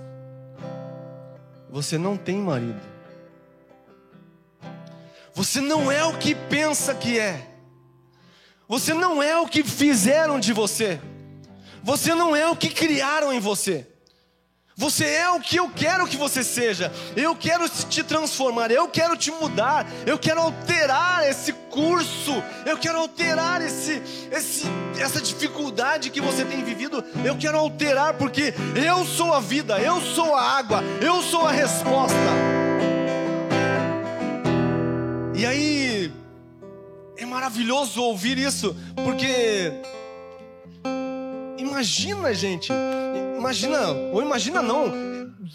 [1.69, 2.81] Você não tem marido,
[5.35, 7.56] você não é o que pensa que é,
[8.68, 11.00] você não é o que fizeram de você,
[11.83, 13.87] você não é o que criaram em você.
[14.79, 16.92] Você é o que eu quero que você seja.
[17.16, 22.98] Eu quero te transformar, eu quero te mudar, eu quero alterar esse curso, eu quero
[22.98, 24.66] alterar esse, esse,
[24.98, 27.02] essa dificuldade que você tem vivido.
[27.24, 31.52] Eu quero alterar porque eu sou a vida, eu sou a água, eu sou a
[31.52, 32.46] resposta.
[37.47, 39.73] Maravilhoso ouvir isso, porque
[41.57, 42.73] imagina, gente
[43.39, 44.93] Imagina, ou imagina não,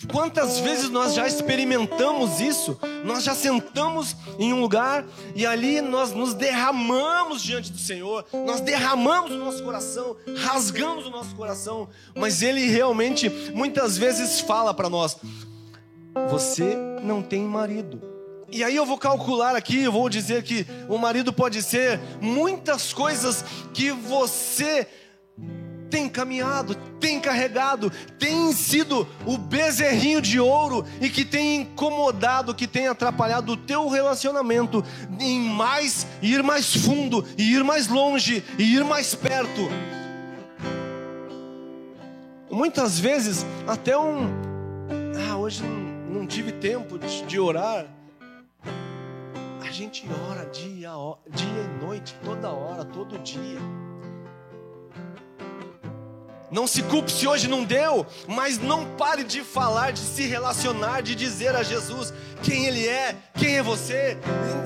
[0.10, 2.80] quantas vezes nós já experimentamos isso?
[3.04, 5.04] Nós já sentamos em um lugar
[5.36, 11.10] e ali nós nos derramamos diante do Senhor, nós derramamos o nosso coração, rasgamos o
[11.10, 15.18] nosso coração, mas Ele realmente muitas vezes fala para nós:
[16.30, 18.11] Você não tem marido.
[18.52, 22.92] E aí eu vou calcular aqui, eu vou dizer que o marido pode ser muitas
[22.92, 24.86] coisas que você
[25.90, 32.68] tem caminhado, tem carregado, tem sido o bezerrinho de ouro e que tem incomodado, que
[32.68, 34.84] tem atrapalhado o teu relacionamento
[35.20, 39.70] em mais, ir mais fundo, e ir mais longe, e ir mais perto.
[42.50, 44.30] Muitas vezes, até um.
[45.30, 48.01] Ah, hoje não, não tive tempo de, de orar.
[49.72, 50.90] A gente ora dia,
[51.30, 53.58] dia e noite, toda hora, todo dia.
[56.52, 61.00] Não se culpe se hoje não deu, mas não pare de falar, de se relacionar,
[61.00, 64.18] de dizer a Jesus quem Ele é, quem é você,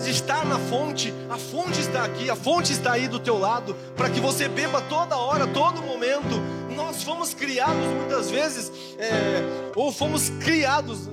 [0.04, 1.14] de estar na fonte.
[1.30, 4.82] A fonte está aqui, a fonte está aí do teu lado, para que você beba
[4.82, 6.42] toda hora, todo momento.
[6.76, 11.08] Nós fomos criados muitas vezes, é, ou fomos criados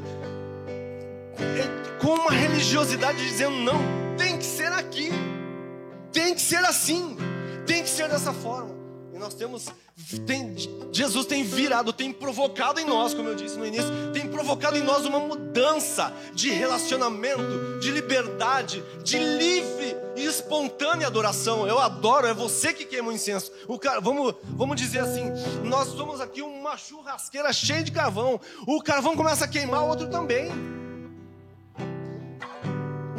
[2.00, 3.80] com uma religiosidade dizendo: não,
[4.16, 5.10] tem que ser aqui,
[6.12, 7.16] tem que ser assim,
[7.66, 8.74] tem que ser dessa forma.
[9.14, 9.70] E nós temos
[10.26, 10.54] tem,
[10.90, 14.82] Jesus tem virado, tem provocado em nós, como eu disse no início, tem provocado em
[14.82, 21.66] nós uma mudança de relacionamento, de liberdade, de livre e espontânea adoração.
[21.66, 23.52] Eu adoro, é você que queima o incenso.
[23.68, 25.30] O cara, vamos, vamos dizer assim,
[25.62, 28.40] nós somos aqui uma churrasqueira cheia de carvão.
[28.66, 30.50] O carvão começa a queimar, o outro também.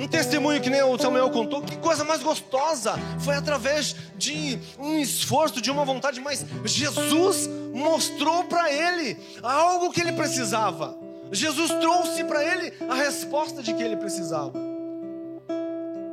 [0.04, 2.96] Um testemunho que nem o Samuel contou, que coisa mais gostosa!
[3.22, 10.02] Foi através de um esforço, de uma vontade, mas Jesus mostrou para ele algo que
[10.02, 10.98] ele precisava.
[11.32, 14.52] Jesus trouxe para ele a resposta de que ele precisava.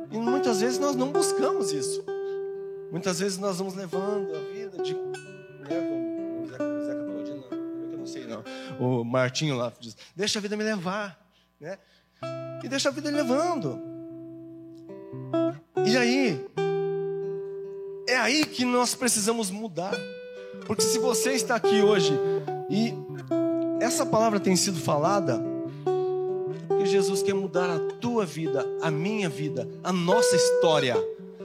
[0.09, 2.01] E muitas vezes nós não buscamos isso.
[2.91, 4.93] Muitas vezes nós vamos levando a vida de.
[4.93, 8.41] Né, o Zeca Pagodino, não, eu não sei não.
[8.79, 11.19] O Martinho lá diz: Deixa a vida me levar.
[11.59, 11.77] Né?
[12.63, 13.79] E deixa a vida levando.
[15.85, 16.45] E aí,
[18.07, 19.93] é aí que nós precisamos mudar.
[20.65, 22.13] Porque se você está aqui hoje
[22.69, 22.93] e
[23.81, 25.41] essa palavra tem sido falada,
[26.67, 30.95] porque Jesus quer mudar a tua vida, a minha vida, a nossa história.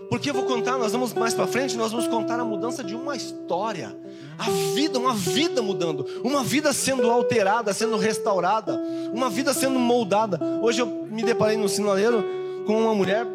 [0.08, 2.94] Porque eu vou contar, nós vamos mais para frente, nós vamos contar a mudança de
[2.94, 3.96] uma história.
[4.38, 8.80] A vida, uma vida mudando, uma vida sendo alterada, sendo restaurada,
[9.12, 10.38] uma vida sendo moldada.
[10.62, 12.24] Hoje eu me deparei no sinaleiro
[12.66, 13.26] com uma mulher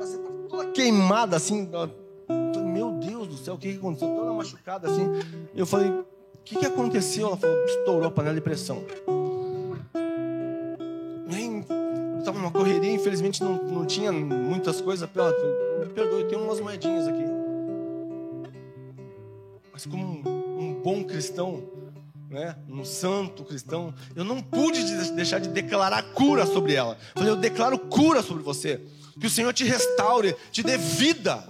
[0.49, 1.67] toda queimada assim.
[2.65, 4.09] Meu Deus do céu, o que aconteceu?
[4.09, 5.07] Toda machucada assim.
[5.55, 6.05] Eu falei, o
[6.43, 7.27] que, que aconteceu?
[7.27, 8.83] Ela falou, estourou a panela de pressão.
[12.41, 15.07] Numa correria, infelizmente não, não tinha muitas coisas.
[15.15, 17.23] Ela falou, me perdoe, tem umas moedinhas aqui.
[19.71, 21.63] Mas como um, um bom cristão,
[22.29, 26.97] né, um santo cristão, eu não pude deixar de declarar cura sobre ela.
[27.13, 28.81] Falei, eu declaro cura sobre você.
[29.19, 31.43] Que o Senhor te restaure, te dê vida.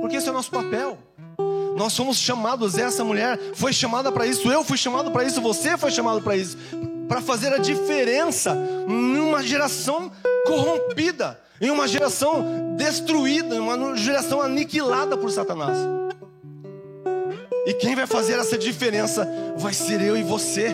[0.00, 0.98] Porque esse é o nosso papel.
[1.76, 5.78] Nós somos chamados, essa mulher foi chamada para isso, eu fui chamado para isso, você
[5.78, 6.58] foi chamado para isso,
[7.10, 10.12] para fazer a diferença numa geração
[10.46, 15.76] corrompida, em uma geração destruída, em uma geração aniquilada por Satanás.
[17.66, 20.68] E quem vai fazer essa diferença vai ser eu e você.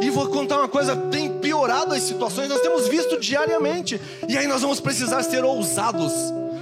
[0.00, 4.00] E vou contar uma coisa: tem piorado as situações, nós temos visto diariamente.
[4.28, 6.12] E aí nós vamos precisar ser ousados,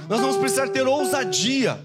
[0.09, 1.77] nós vamos precisar ter ousadia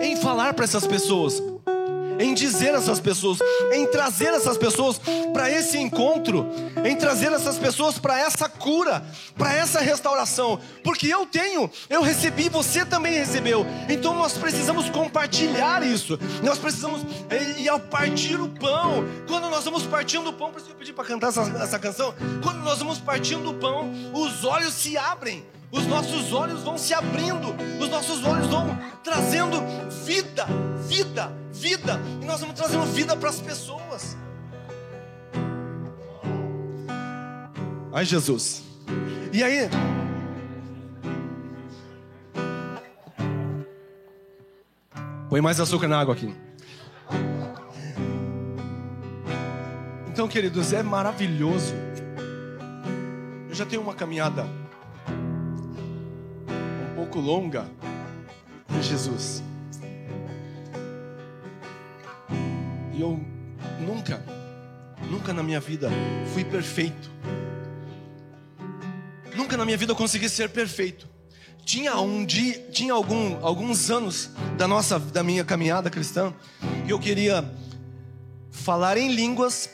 [0.00, 1.42] em falar para essas pessoas
[2.22, 3.38] em dizer essas pessoas,
[3.72, 5.00] em trazer essas pessoas
[5.32, 6.46] para esse encontro,
[6.84, 9.04] em trazer essas pessoas para essa cura,
[9.36, 15.82] para essa restauração, porque eu tenho, eu recebi, você também recebeu, então nós precisamos compartilhar
[15.82, 17.02] isso, nós precisamos,
[17.58, 20.76] e, ao partir o pão, quando nós vamos partindo o pão, por isso que eu
[20.76, 24.96] pedi para cantar essa, essa canção, quando nós vamos partindo o pão, os olhos se
[24.96, 27.48] abrem, os nossos olhos vão se abrindo,
[27.80, 29.56] os nossos olhos vão trazendo
[30.04, 30.46] vida,
[30.86, 34.16] vida, vida, e nós vamos trazendo vida para as pessoas.
[37.90, 38.62] Ai, Jesus.
[39.32, 39.70] E aí?
[45.30, 46.34] Põe mais açúcar na água aqui.
[50.08, 51.74] Então, queridos, é maravilhoso.
[53.48, 54.46] Eu já tenho uma caminhada
[57.12, 57.70] pouco longa
[58.70, 59.42] em Jesus.
[62.94, 63.20] E eu
[63.80, 64.24] nunca,
[65.10, 65.90] nunca na minha vida
[66.32, 67.10] fui perfeito.
[69.36, 71.06] Nunca na minha vida eu consegui ser perfeito.
[71.66, 76.32] Tinha um dia, tinha algum, alguns anos da nossa, da minha caminhada cristã,
[76.86, 77.44] que eu queria
[78.50, 79.68] falar em línguas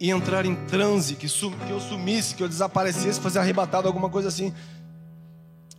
[0.00, 4.10] e entrar em transe, que, sum, que eu sumisse, que eu desaparecesse, fosse arrebatado, alguma
[4.10, 4.52] coisa assim.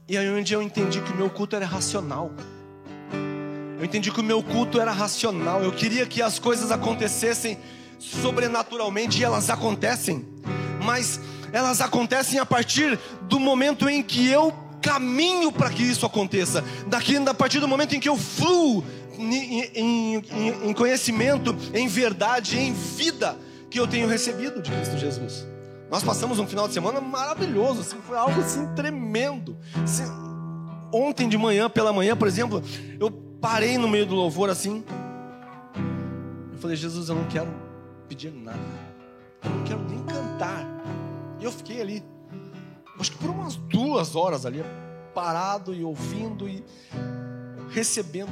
[0.07, 2.31] E aí um dia eu entendi que o meu culto era racional.
[3.79, 5.63] Eu entendi que o meu culto era racional.
[5.63, 7.57] Eu queria que as coisas acontecessem
[7.99, 10.25] sobrenaturalmente e elas acontecem.
[10.83, 11.21] Mas
[11.53, 16.61] elas acontecem a partir do momento em que eu caminho para que isso aconteça.
[16.87, 18.83] Daqui, a partir do momento em que eu fluo
[19.17, 23.37] em, em, em, em conhecimento, em verdade, em vida
[23.69, 25.52] que eu tenho recebido de Cristo Jesus.
[25.93, 29.55] Nós passamos um final de semana maravilhoso, assim, foi algo assim tremendo.
[29.83, 30.01] Assim,
[30.91, 32.63] ontem de manhã, pela manhã, por exemplo,
[32.99, 34.83] eu parei no meio do louvor assim.
[36.51, 37.53] Eu falei, Jesus, eu não quero
[38.09, 38.57] pedir nada.
[39.43, 40.65] Eu não quero nem cantar.
[41.39, 42.03] E eu fiquei ali,
[42.99, 44.65] acho que por umas duas horas ali,
[45.13, 46.65] parado e ouvindo e
[47.69, 48.31] recebendo.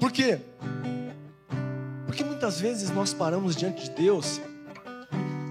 [0.00, 0.40] Por quê?
[2.06, 4.40] Porque muitas vezes nós paramos diante de Deus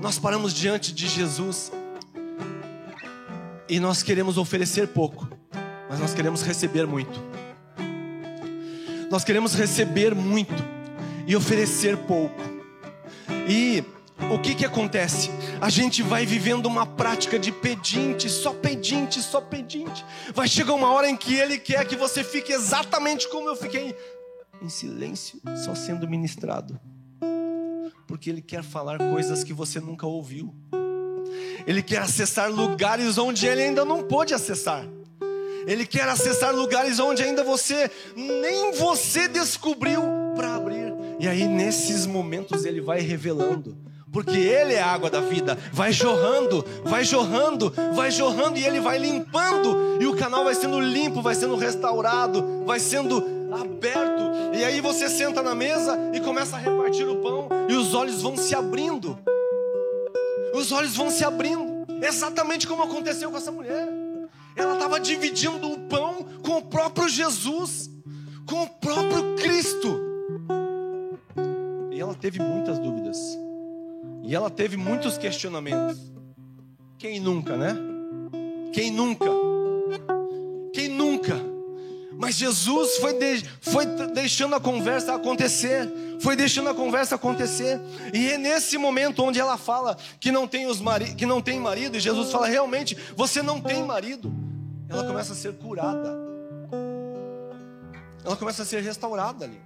[0.01, 1.71] nós paramos diante de Jesus
[3.67, 5.27] e nós queremos oferecer pouco,
[5.89, 7.19] mas nós queremos receber muito.
[9.09, 10.53] Nós queremos receber muito
[11.25, 12.39] e oferecer pouco.
[13.47, 13.83] E
[14.31, 15.29] o que que acontece?
[15.59, 20.05] A gente vai vivendo uma prática de pedinte, só pedinte, só pedinte.
[20.33, 23.95] Vai chegar uma hora em que ele quer que você fique exatamente como eu fiquei,
[24.61, 26.79] em silêncio, só sendo ministrado
[28.07, 30.55] porque Ele quer falar coisas que você nunca ouviu.
[31.67, 34.87] Ele quer acessar lugares onde Ele ainda não pôde acessar.
[35.67, 40.01] Ele quer acessar lugares onde ainda você, nem você descobriu
[40.33, 40.93] para abrir.
[41.19, 43.77] E aí, nesses momentos, Ele vai revelando
[44.11, 48.79] porque Ele é a água da vida, vai jorrando, vai jorrando, vai jorrando e Ele
[48.79, 54.26] vai limpando, e o canal vai sendo limpo, vai sendo restaurado, vai sendo aberto,
[54.57, 58.21] e aí você senta na mesa e começa a repartir o pão, e os olhos
[58.21, 59.17] vão se abrindo.
[60.53, 63.87] Os olhos vão se abrindo, exatamente como aconteceu com essa mulher.
[64.55, 67.89] Ela estava dividindo o pão com o próprio Jesus,
[68.47, 70.01] com o próprio Cristo.
[71.91, 73.17] E ela teve muitas dúvidas.
[74.23, 75.99] E ela teve muitos questionamentos.
[76.97, 77.77] Quem nunca, né?
[78.73, 79.29] Quem nunca?
[80.73, 81.56] Quem nunca?
[82.17, 85.87] Mas Jesus foi, de, foi deixando a conversa acontecer,
[86.19, 87.79] foi deixando a conversa acontecer.
[88.11, 91.59] E é nesse momento onde ela fala que não tem, os mari, que não tem
[91.59, 94.33] marido, e Jesus fala: realmente, você não tem marido.
[94.89, 96.17] Ela começa a ser curada,
[98.25, 99.61] ela começa a ser restaurada ali,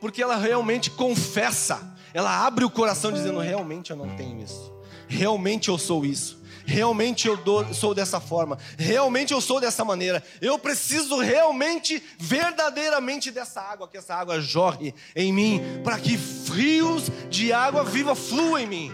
[0.00, 4.72] porque ela realmente confessa, ela abre o coração dizendo: realmente eu não tenho isso,
[5.06, 10.22] realmente eu sou isso realmente eu dou, sou dessa forma, realmente eu sou dessa maneira.
[10.40, 16.18] Eu preciso realmente, verdadeiramente dessa água, que essa água jorre em mim, para que
[16.52, 18.92] rios de água viva fluam em mim,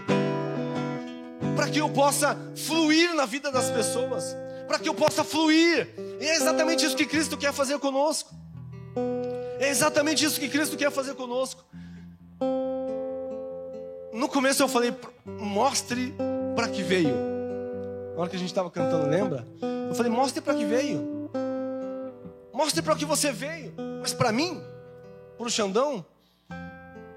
[1.55, 4.35] para que eu possa fluir na vida das pessoas,
[4.67, 5.89] para que eu possa fluir.
[6.19, 8.33] E é exatamente isso que Cristo quer fazer conosco.
[9.59, 11.63] É exatamente isso que Cristo quer fazer conosco.
[14.13, 14.93] No começo eu falei,
[15.25, 16.13] mostre
[16.55, 17.28] para que veio.
[18.19, 19.47] Na hora que a gente estava cantando, lembra?
[19.87, 21.31] Eu falei: mostre para que veio.
[22.51, 23.73] Mostre para que você veio.
[24.01, 24.61] Mas para mim,
[25.37, 26.05] para o Xandão,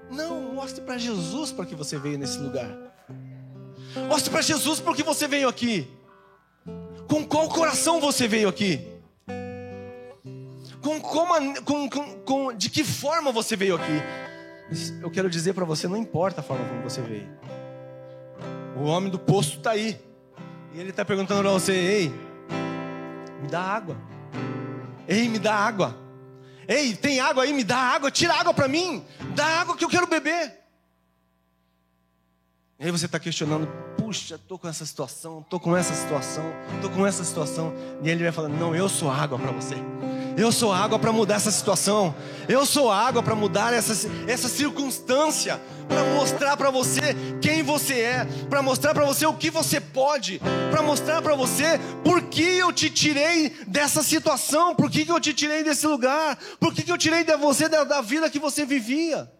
[0.09, 2.69] não, mostre para Jesus para que você veio nesse lugar.
[4.07, 5.91] Mostre para Jesus para que você veio aqui.
[7.09, 8.87] Com qual coração você veio aqui?
[10.81, 15.01] Com, com, com, com de que forma você veio aqui?
[15.01, 17.27] Eu quero dizer para você, não importa a forma como você veio.
[18.77, 20.12] O homem do poço está aí.
[20.73, 22.09] E ele está perguntando para você: Ei,
[23.41, 23.95] me dá água.
[25.07, 25.97] Ei, me dá água.
[26.67, 27.53] Ei, tem água aí?
[27.53, 28.09] Me dá água.
[28.09, 29.05] Tira água para mim.
[29.35, 30.63] Dá água que eu quero beber.
[32.79, 36.43] E aí você está questionando: Puxa, estou com essa situação, estou com essa situação,
[36.75, 37.73] estou com essa situação.
[38.01, 39.75] E ele vai falando: Não, eu sou água para você.
[40.35, 42.15] Eu sou água para mudar essa situação.
[42.47, 45.61] Eu sou água para mudar essa, essa circunstância.
[45.87, 48.25] Para mostrar para você quem você é.
[48.49, 50.41] Para mostrar para você o que você pode.
[50.71, 54.75] Para mostrar para você por que eu te tirei dessa situação.
[54.75, 56.37] Por que, que eu te tirei desse lugar.
[56.59, 59.31] Por que, que eu tirei de você da, da vida que você vivia.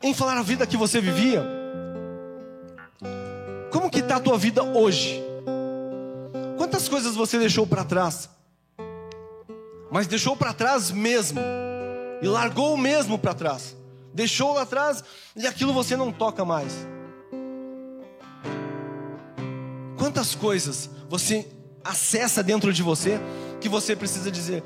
[0.00, 1.44] Em falar a vida que você vivia.
[3.72, 5.25] Como que está a tua vida hoje?
[6.76, 8.28] Quantas coisas você deixou para trás?
[9.90, 11.40] Mas deixou para trás mesmo.
[12.20, 13.74] E largou mesmo para trás.
[14.12, 15.02] Deixou lá atrás
[15.34, 16.86] e aquilo você não toca mais.
[19.96, 21.48] Quantas coisas você
[21.82, 23.18] acessa dentro de você
[23.58, 24.62] que você precisa dizer: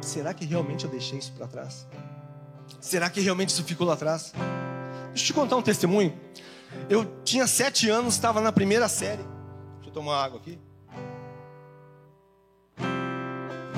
[0.00, 1.86] será que realmente eu deixei isso para trás?
[2.80, 4.32] Será que realmente isso ficou lá atrás?
[5.08, 6.18] Deixa eu te contar um testemunho.
[6.88, 9.35] Eu tinha sete anos, estava na primeira série.
[9.96, 10.58] Tomar água aqui.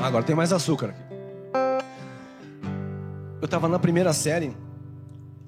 [0.02, 1.00] Agora tem mais açúcar aqui.
[3.40, 4.52] Eu estava na primeira série.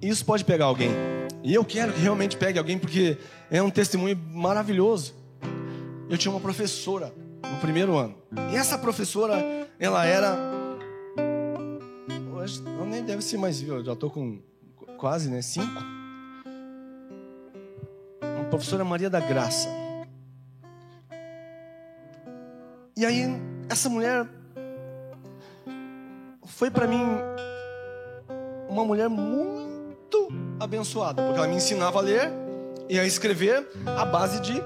[0.01, 0.93] Isso pode pegar alguém.
[1.43, 3.19] E eu quero que realmente pegue alguém, porque
[3.51, 5.13] é um testemunho maravilhoso.
[6.09, 7.13] Eu tinha uma professora
[7.53, 8.15] no primeiro ano.
[8.53, 10.39] E essa professora, ela era.
[12.77, 14.39] Ela nem deve ser mais viva, eu já estou com
[14.97, 15.43] quase, né?
[15.43, 15.83] Cinco.
[18.23, 19.80] Uma professora Maria da Graça.
[23.01, 23.25] E aí,
[23.71, 24.29] essa mulher
[26.45, 27.03] foi para mim
[28.69, 30.29] uma mulher muito
[30.61, 32.31] abençoada, porque ela me ensinava a ler
[32.91, 34.63] e a escrever à base de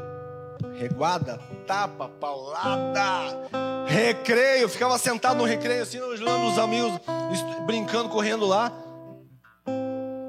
[0.76, 3.39] reguada, tapa, paulada,
[3.87, 4.68] recreio.
[4.68, 6.91] Ficava sentado no recreio, assim, olhando os amigos,
[7.66, 8.72] brincando, correndo lá.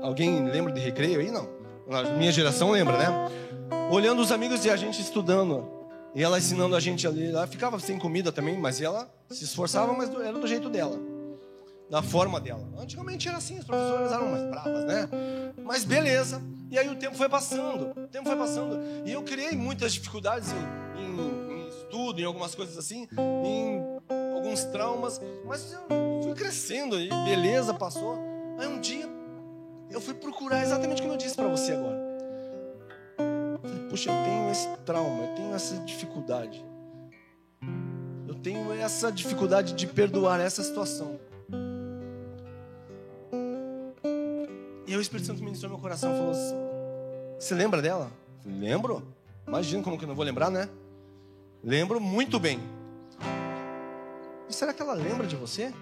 [0.04, 1.32] Alguém lembra de recreio aí?
[1.32, 1.50] Não.
[2.20, 3.32] Minha geração lembra, né?
[3.90, 5.74] Olhando os amigos e a gente estudando.
[6.16, 7.28] E ela ensinando a gente ali.
[7.28, 10.98] Ela ficava sem comida também, mas ela se esforçava, mas era do jeito dela.
[11.90, 12.66] Da forma dela.
[12.80, 15.10] Antigamente era assim, as professoras eram mais bravas, né?
[15.62, 16.42] Mas beleza.
[16.72, 18.80] E aí o tempo foi passando, o tempo foi passando.
[19.06, 23.08] E eu criei muitas dificuldades em, em, em estudo, em algumas coisas assim,
[23.46, 23.82] em
[24.34, 25.22] alguns traumas.
[25.46, 28.18] Mas eu fui crescendo e beleza, passou.
[28.58, 29.08] Aí um dia
[29.92, 32.05] eu fui procurar exatamente como eu disse para você agora.
[33.96, 36.66] Puxa, eu tenho esse trauma, eu tenho essa dificuldade.
[38.28, 41.18] Eu tenho essa dificuldade de perdoar essa situação.
[44.86, 46.56] E aí o Espírito Santo ministrou meu coração e falou assim:
[47.40, 48.12] Você lembra dela?
[48.46, 49.02] Lembro.
[49.48, 50.68] Imagina como que eu não vou lembrar, né?
[51.64, 52.60] Lembro muito bem.
[54.50, 55.74] E será que ela lembra de você?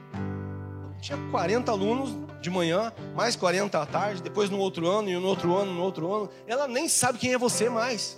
[1.03, 5.27] Tinha 40 alunos de manhã, mais 40 à tarde, depois no outro ano, e no
[5.27, 6.29] outro ano, no outro ano.
[6.47, 8.17] Ela nem sabe quem é você mais.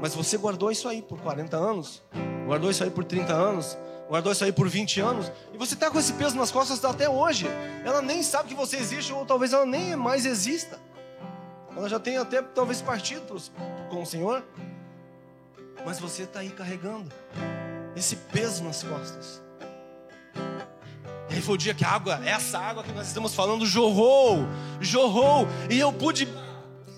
[0.00, 2.02] Mas você guardou isso aí por 40 anos,
[2.46, 3.76] guardou isso aí por 30 anos,
[4.08, 7.10] guardou isso aí por 20 anos, e você está com esse peso nas costas até
[7.10, 7.46] hoje.
[7.84, 10.80] Ela nem sabe que você existe, ou talvez ela nem mais exista.
[11.76, 13.36] Ela já tem até talvez partido
[13.90, 14.42] com o Senhor,
[15.84, 17.12] mas você está aí carregando
[17.94, 19.44] esse peso nas costas.
[21.28, 24.46] Aí foi o dia que a água, essa água que nós estamos falando, jorrou,
[24.80, 26.28] jorrou, e eu pude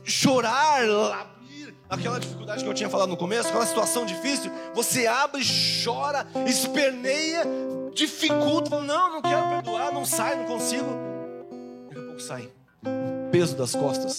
[0.04, 4.52] chorar, abrir aquela dificuldade que eu tinha falado no começo, aquela situação difícil.
[4.74, 5.42] Você abre,
[5.84, 7.44] chora, esperneia,
[7.94, 10.88] dificulta, não, não quero perdoar, não sai, não consigo.
[11.88, 12.50] Daqui a pouco sai,
[13.32, 14.18] peso das costas.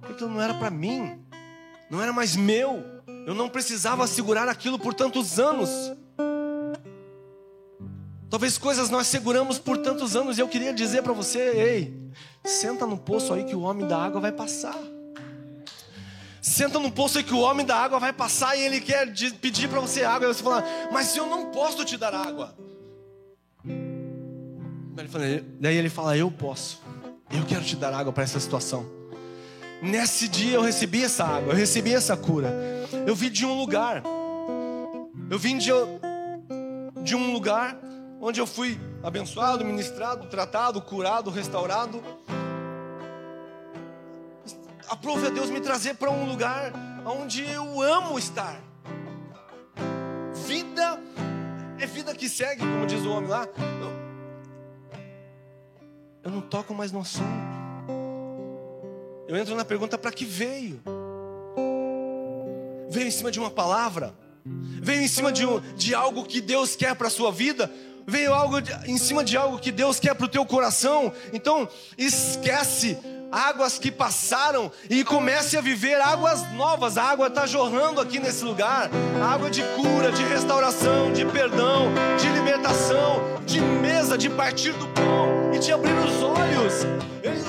[0.00, 1.18] Porque não era para mim,
[1.90, 2.82] não era mais meu,
[3.26, 5.70] eu não precisava segurar aquilo por tantos anos.
[8.30, 12.12] Talvez coisas nós seguramos por tantos anos e eu queria dizer para você, ei,
[12.44, 14.78] senta no poço aí que o homem da água vai passar.
[16.40, 19.68] Senta no poço aí que o homem da água vai passar e ele quer pedir
[19.68, 22.54] para você água e você fala, mas eu não posso te dar água.
[25.58, 26.80] Daí ele fala, eu posso.
[27.32, 28.86] Eu quero te dar água para essa situação.
[29.82, 32.54] Nesse dia eu recebi essa água, eu recebi essa cura.
[33.04, 34.04] Eu vim de um lugar.
[35.28, 35.70] Eu vim de,
[37.02, 37.89] de um lugar
[38.20, 42.02] onde eu fui abençoado, ministrado, tratado, curado, restaurado.
[44.88, 46.72] Aprove a Deus me trazer para um lugar
[47.06, 48.60] onde eu amo estar.
[50.46, 51.00] Vida
[51.78, 53.48] é vida que segue, como diz o homem lá.
[53.80, 53.90] Eu,
[56.24, 57.50] eu não toco mais no assunto.
[59.26, 60.82] Eu entro na pergunta para que veio?
[62.90, 64.12] Veio em cima de uma palavra?
[64.44, 67.70] Veio em cima de, um, de algo que Deus quer para a sua vida?
[68.06, 71.12] Veio algo de, em cima de algo que Deus quer para o teu coração.
[71.32, 72.98] Então, esquece
[73.30, 76.98] águas que passaram e comece a viver águas novas.
[76.98, 78.90] A água está jorrando aqui nesse lugar
[79.22, 85.52] água de cura, de restauração, de perdão, de libertação, de mesa, de partir do pão
[85.54, 86.86] e de abrir os olhos.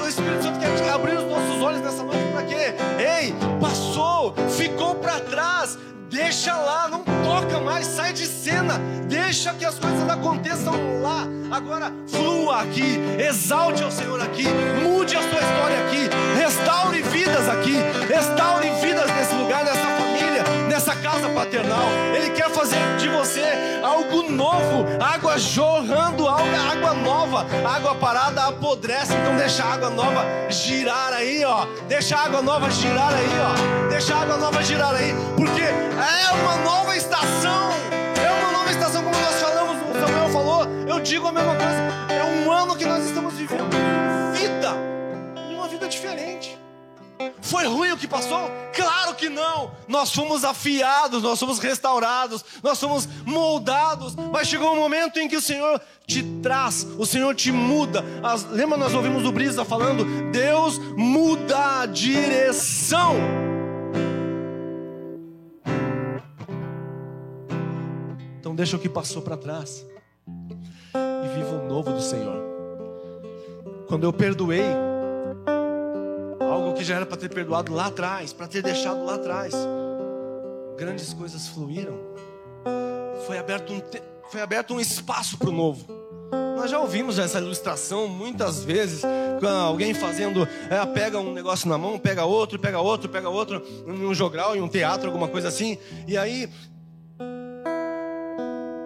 [0.02, 2.76] O Espírito Santo quer abrir os nossos olhos nessa noite para quê?
[3.00, 5.78] Ei, passou, ficou para trás
[6.12, 8.78] Deixa lá, não toca mais, sai de cena.
[9.08, 11.26] Deixa que as coisas aconteçam lá.
[11.50, 14.46] Agora flua aqui, exalte ao Senhor aqui,
[14.84, 17.76] mude a sua história aqui, restaure vidas aqui,
[18.08, 19.11] restaure vidas
[21.22, 21.86] casa paternal.
[22.16, 23.44] Ele quer fazer de você
[23.84, 29.14] algo novo, água jorrando, água nova, água parada apodrece.
[29.14, 31.66] Então deixa a água nova girar aí, ó.
[31.88, 33.90] Deixa a água nova girar aí, ó.
[33.90, 37.72] Deixa a água nova girar aí, porque é uma nova estação.
[38.24, 40.68] É uma nova estação, como nós falamos, o Samuel falou.
[40.88, 41.82] Eu digo a mesma coisa.
[42.10, 43.70] É um ano que nós estamos vivendo
[44.34, 44.91] vida.
[47.42, 48.50] Foi ruim o que passou?
[48.74, 49.72] Claro que não.
[49.88, 54.16] Nós fomos afiados, nós fomos restaurados, nós fomos moldados.
[54.16, 58.04] Mas chegou um momento em que o Senhor te traz, o Senhor te muda.
[58.24, 63.16] As, lembra, nós ouvimos o Brisa falando: Deus muda a direção.
[68.40, 69.86] Então deixa o que passou para trás
[70.96, 72.42] e viva o novo do Senhor.
[73.88, 74.91] Quando eu perdoei,
[76.82, 79.54] que já era para ter perdoado lá atrás, para ter deixado lá atrás,
[80.76, 81.96] grandes coisas fluíram.
[83.28, 83.80] Foi aberto um,
[84.32, 85.86] foi aberto um espaço para o novo.
[86.58, 89.04] Nós já ouvimos essa ilustração muitas vezes,
[89.64, 94.04] alguém fazendo, é, pega um negócio na mão, pega outro, pega outro, pega outro, em
[94.04, 95.78] um jogral, em um teatro, alguma coisa assim,
[96.08, 96.50] e aí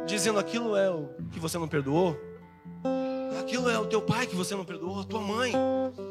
[0.05, 2.19] dizendo aquilo é o que você não perdoou,
[3.45, 5.53] aquilo é o teu pai que você não perdoou, a tua mãe,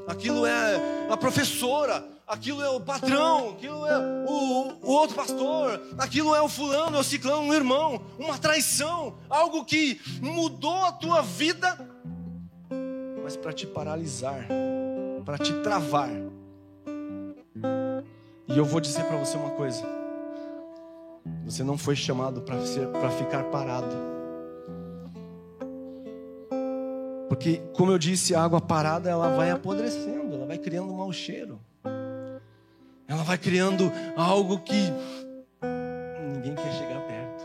[0.06, 6.32] aquilo é a professora, aquilo é o patrão, aquilo é o, o outro pastor, aquilo
[6.32, 11.22] é o fulano, é o ciclano, um irmão, uma traição, algo que mudou a tua
[11.22, 11.76] vida,
[13.24, 14.46] mas para te paralisar,
[15.24, 16.10] para te travar.
[18.46, 19.82] E eu vou dizer para você uma coisa.
[21.44, 24.13] Você não foi chamado para ficar parado.
[27.44, 31.12] Porque, como eu disse, a água parada ela vai apodrecendo, ela vai criando um mau
[31.12, 31.60] cheiro.
[33.06, 34.90] Ela vai criando algo que
[36.32, 37.44] ninguém quer chegar perto.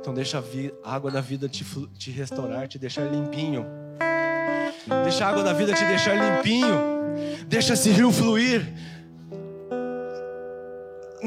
[0.00, 0.42] Então deixa
[0.82, 1.66] a água da vida te,
[1.98, 3.66] te restaurar, te deixar limpinho.
[5.04, 6.78] Deixa a água da vida te deixar limpinho.
[7.46, 8.66] Deixa esse rio fluir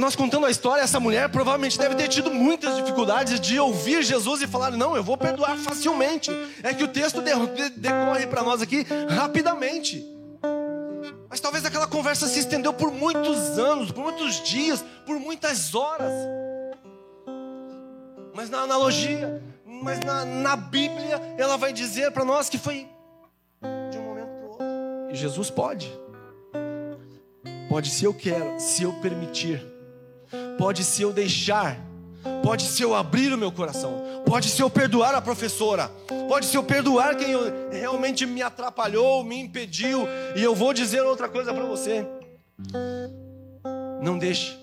[0.01, 4.41] nós contando a história, essa mulher provavelmente deve ter tido muitas dificuldades de ouvir Jesus
[4.41, 6.31] e falar: Não, eu vou perdoar facilmente.
[6.63, 10.03] É que o texto decorre para nós aqui rapidamente.
[11.29, 16.11] Mas talvez aquela conversa se estendeu por muitos anos, por muitos dias, por muitas horas.
[18.33, 22.87] Mas na analogia, mas na, na Bíblia, ela vai dizer para nós que foi
[23.91, 24.65] de um momento para o outro.
[25.11, 25.95] E Jesus pode.
[27.69, 29.70] Pode se eu quero, se eu permitir
[30.57, 31.77] pode ser eu deixar,
[32.43, 35.89] pode ser eu abrir o meu coração, pode ser eu perdoar a professora,
[36.27, 37.35] pode ser eu perdoar quem
[37.71, 40.07] realmente me atrapalhou, me impediu.
[40.35, 42.05] E eu vou dizer outra coisa para você:
[44.01, 44.57] não deixe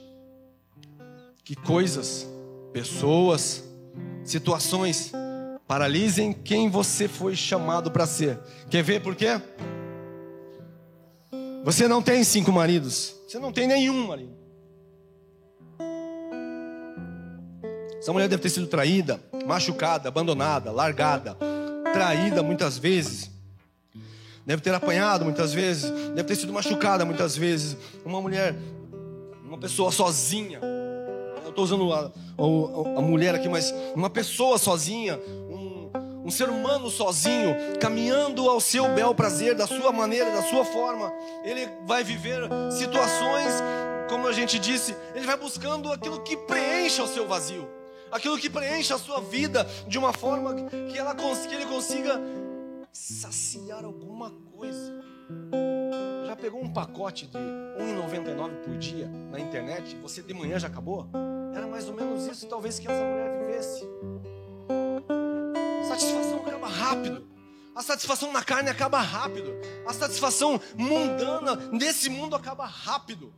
[1.45, 2.27] que coisas,
[2.73, 3.64] pessoas,
[4.25, 5.12] situações
[5.66, 8.39] paralisem quem você foi chamado para ser.
[8.71, 9.41] Quer ver por quê?
[11.64, 14.38] Você não tem cinco maridos, você não tem nenhum marido.
[17.99, 21.36] Essa mulher deve ter sido traída, machucada, abandonada, largada,
[21.92, 23.30] traída muitas vezes.
[24.46, 27.76] Deve ter apanhado muitas vezes, deve ter sido machucada muitas vezes.
[28.05, 28.55] Uma mulher,
[29.44, 30.61] uma pessoa sozinha.
[31.42, 35.90] Eu estou usando a, a, a, mulher aqui, mas uma pessoa sozinha, um,
[36.24, 41.12] um ser humano sozinho, caminhando ao seu bel prazer, da sua maneira, da sua forma.
[41.44, 43.53] Ele vai viver situações,
[44.09, 47.78] como a gente disse, ele vai buscando aquilo que preencha o seu vazio
[48.11, 52.21] aquilo que preenche a sua vida de uma forma que, ela, que ele consiga
[52.93, 55.05] saciar alguma coisa.
[56.27, 59.97] Já pegou um pacote de R$1,99 por dia na internet?
[60.03, 61.09] Você de manhã já acabou?
[61.55, 63.85] Era mais ou menos isso, talvez, que essa mulher vivesse.
[65.89, 67.29] Satisfação acaba rápido.
[67.75, 69.55] A satisfação na carne acaba rápido.
[69.87, 73.33] A satisfação mundana nesse mundo acaba rápido.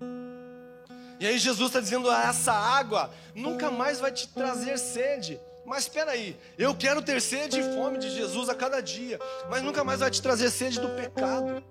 [1.21, 5.39] E aí Jesus está dizendo: ah, essa água nunca mais vai te trazer sede.
[5.66, 9.62] Mas espera aí, eu quero ter sede e fome de Jesus a cada dia, mas
[9.62, 11.62] nunca mais vai te trazer sede do pecado.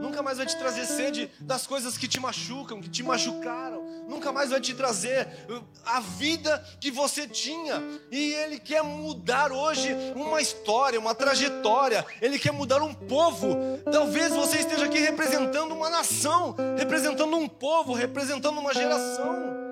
[0.00, 3.84] Nunca mais vai te trazer sede das coisas que te machucam, que te machucaram.
[4.08, 7.82] Nunca mais vai te trazer uh, a vida que você tinha.
[8.10, 12.06] E Ele quer mudar hoje uma história, uma trajetória.
[12.22, 13.56] Ele quer mudar um povo.
[13.90, 19.66] Talvez você esteja aqui representando uma nação, representando um povo, representando uma geração.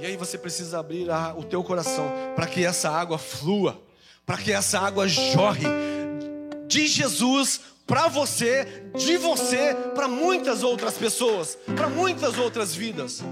[0.00, 3.80] E aí você precisa abrir a, o teu coração para que essa água flua,
[4.26, 5.91] para que essa água jorre
[6.72, 13.22] de Jesus para você, de você, para muitas outras pessoas, para muitas outras vidas.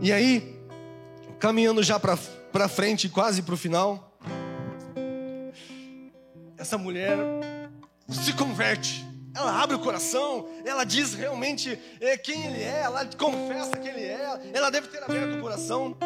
[0.00, 0.58] E aí,
[1.38, 4.16] caminhando já para frente, quase para o final,
[6.56, 7.18] essa mulher
[8.08, 9.04] se converte.
[9.36, 14.04] Ela abre o coração, ela diz realmente é, quem ele é, ela confessa quem ele
[14.04, 15.96] é, ela deve ter aberto o coração.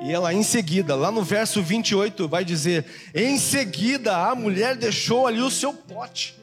[0.00, 5.26] E ela em seguida, lá no verso 28, vai dizer: Em seguida a mulher deixou
[5.26, 6.34] ali o seu pote,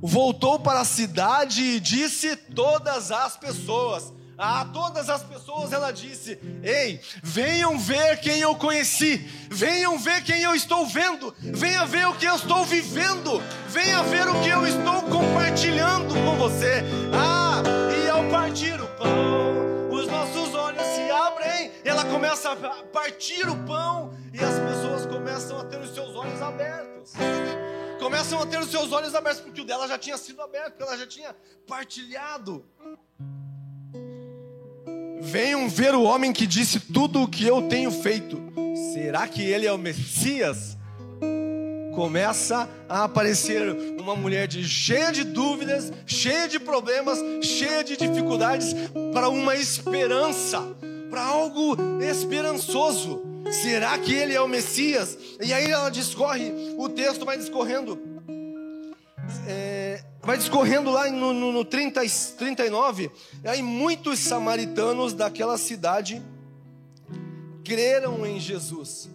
[0.00, 6.38] voltou para a cidade e disse todas as pessoas: a todas as pessoas ela disse:
[6.62, 9.16] Ei, venham ver quem eu conheci,
[9.50, 14.28] venham ver quem eu estou vendo, venha ver o que eu estou vivendo, venha ver
[14.28, 16.82] o que eu estou compartilhando com você.
[17.12, 17.62] Ah,
[18.04, 19.63] e ao partir o pão,
[21.84, 26.40] ela começa a partir o pão e as pessoas começam a ter os seus olhos
[26.40, 27.12] abertos.
[27.98, 30.82] Começam a ter os seus olhos abertos, porque o dela já tinha sido aberto, porque
[30.82, 31.34] ela já tinha
[31.66, 32.64] partilhado.
[35.20, 38.38] Venham ver o homem que disse tudo o que eu tenho feito.
[38.92, 40.76] Será que ele é o Messias?
[41.94, 48.74] Começa a aparecer uma mulher de, cheia de dúvidas, cheia de problemas, cheia de dificuldades,
[49.12, 50.60] para uma esperança,
[51.14, 53.22] para algo esperançoso.
[53.62, 55.16] Será que ele é o Messias?
[55.40, 57.96] E aí ela discorre, o texto vai discorrendo.
[59.46, 62.00] É, vai discorrendo lá no, no, no 30,
[62.36, 63.12] 39,
[63.44, 66.20] e aí muitos samaritanos daquela cidade
[67.64, 69.08] creram em Jesus,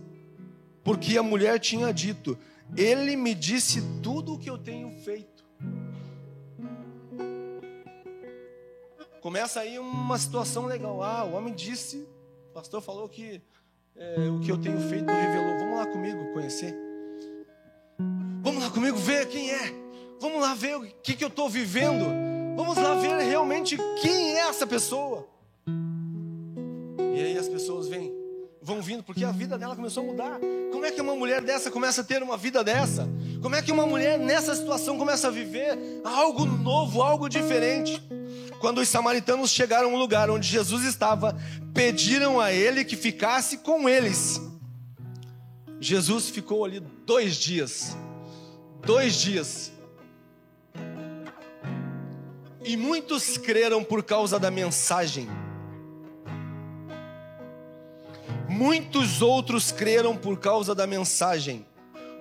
[0.84, 2.38] porque a mulher tinha dito:
[2.78, 5.39] Ele me disse tudo o que eu tenho feito.
[9.22, 11.04] Começa aí uma situação legal.
[11.04, 12.08] Ah, o homem disse,
[12.50, 13.42] o pastor falou que
[13.96, 15.60] é, o que eu tenho feito revelou.
[15.60, 16.74] Vamos lá comigo conhecer.
[18.42, 19.74] Vamos lá comigo ver quem é.
[20.22, 22.06] Vamos lá ver o que, que eu estou vivendo.
[22.56, 25.28] Vamos lá ver realmente quem é essa pessoa.
[25.68, 28.14] E aí as pessoas vêm,
[28.70, 30.40] vão vindo, porque a vida dela começou a mudar.
[30.72, 33.10] Como é que uma mulher dessa começa a ter uma vida dessa?
[33.42, 38.00] Como é que uma mulher nessa situação começa a viver algo novo, algo diferente?
[38.60, 41.36] Quando os samaritanos chegaram a um lugar onde Jesus estava,
[41.74, 44.40] pediram a ele que ficasse com eles.
[45.80, 47.98] Jesus ficou ali dois dias.
[48.86, 49.72] Dois dias.
[52.64, 55.28] E muitos creram por causa da mensagem.
[58.60, 61.66] Muitos outros creram por causa da mensagem,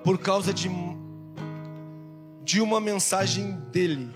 [0.05, 0.70] por causa de,
[2.45, 4.09] de uma mensagem dele.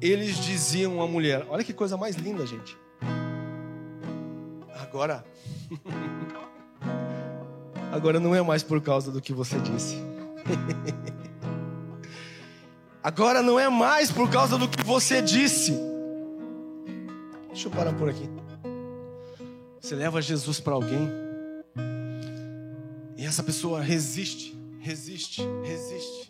[0.00, 2.76] Eles diziam à mulher: Olha que coisa mais linda, gente.
[4.74, 5.24] Agora,
[7.92, 10.02] agora não é mais por causa do que você disse.
[13.04, 15.72] Agora não é mais por causa do que você disse.
[17.48, 18.28] Deixa eu parar por aqui.
[19.80, 21.21] Você leva Jesus para alguém
[23.22, 26.28] e essa pessoa resiste, resiste, resiste.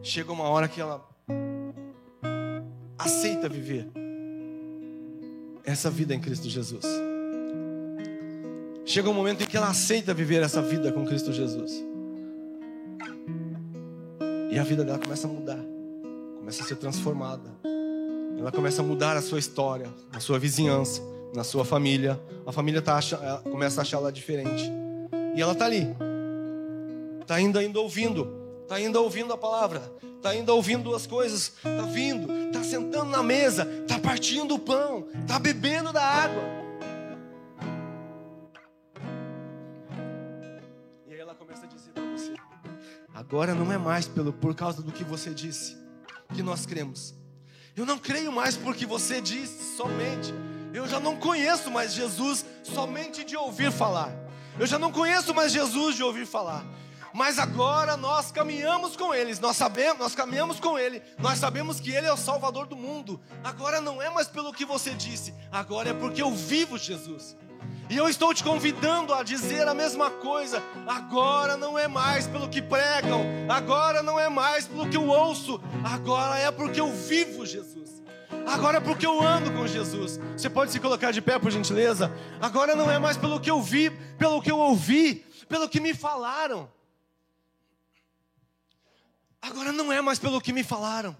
[0.00, 1.04] Chega uma hora que ela
[2.96, 3.88] aceita viver
[5.64, 6.84] essa vida em Cristo Jesus.
[8.84, 11.84] Chega um momento em que ela aceita viver essa vida com Cristo Jesus.
[14.52, 15.58] E a vida dela começa a mudar
[16.38, 17.50] começa a ser transformada.
[18.38, 21.02] Ela começa a mudar a sua história, a sua vizinhança,
[21.34, 22.18] na sua família.
[22.46, 23.00] A família tá
[23.50, 24.70] começa a achar ela diferente.
[25.34, 26.07] E ela está ali.
[27.28, 28.26] Está ainda, ainda ouvindo.
[28.62, 29.82] Está ainda ouvindo a palavra.
[30.16, 31.52] Está ainda ouvindo as coisas.
[31.58, 32.32] Está vindo.
[32.46, 33.68] Está sentando na mesa.
[33.82, 35.06] Está partindo o pão.
[35.20, 36.42] Está bebendo da água.
[41.06, 42.32] E aí ela começa a dizer para você:
[43.12, 45.76] agora não é mais pelo, por causa do que você disse
[46.34, 47.14] que nós cremos.
[47.76, 50.32] Eu não creio mais porque você disse somente.
[50.72, 54.14] Eu já não conheço mais Jesus somente de ouvir falar.
[54.58, 56.64] Eu já não conheço mais Jesus de ouvir falar.
[57.18, 61.90] Mas agora nós caminhamos com eles, nós sabemos, nós caminhamos com ele, nós sabemos que
[61.90, 63.20] ele é o salvador do mundo.
[63.42, 67.36] Agora não é mais pelo que você disse, agora é porque eu vivo Jesus.
[67.90, 70.62] E eu estou te convidando a dizer a mesma coisa.
[70.86, 75.60] Agora não é mais pelo que pregam, agora não é mais pelo que eu ouço,
[75.82, 78.00] agora é porque eu vivo Jesus.
[78.46, 80.20] Agora é porque eu ando com Jesus.
[80.36, 82.12] Você pode se colocar de pé, por gentileza?
[82.40, 85.92] Agora não é mais pelo que eu vi, pelo que eu ouvi, pelo que me
[85.92, 86.77] falaram.
[89.40, 91.16] Agora não é mais pelo que me falaram.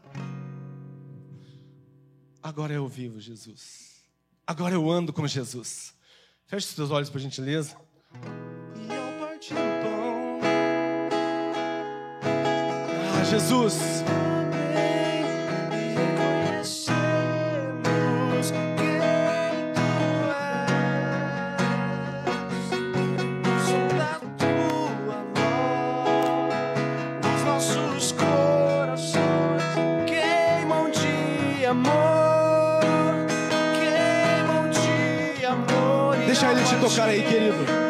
[2.43, 4.03] Agora eu vivo Jesus.
[4.47, 5.95] Agora eu ando com Jesus.
[6.47, 7.77] Feche os seus olhos, por gentileza.
[8.75, 8.89] E
[13.21, 13.75] ah, Jesus.
[36.77, 37.88] Tocar aí, querido.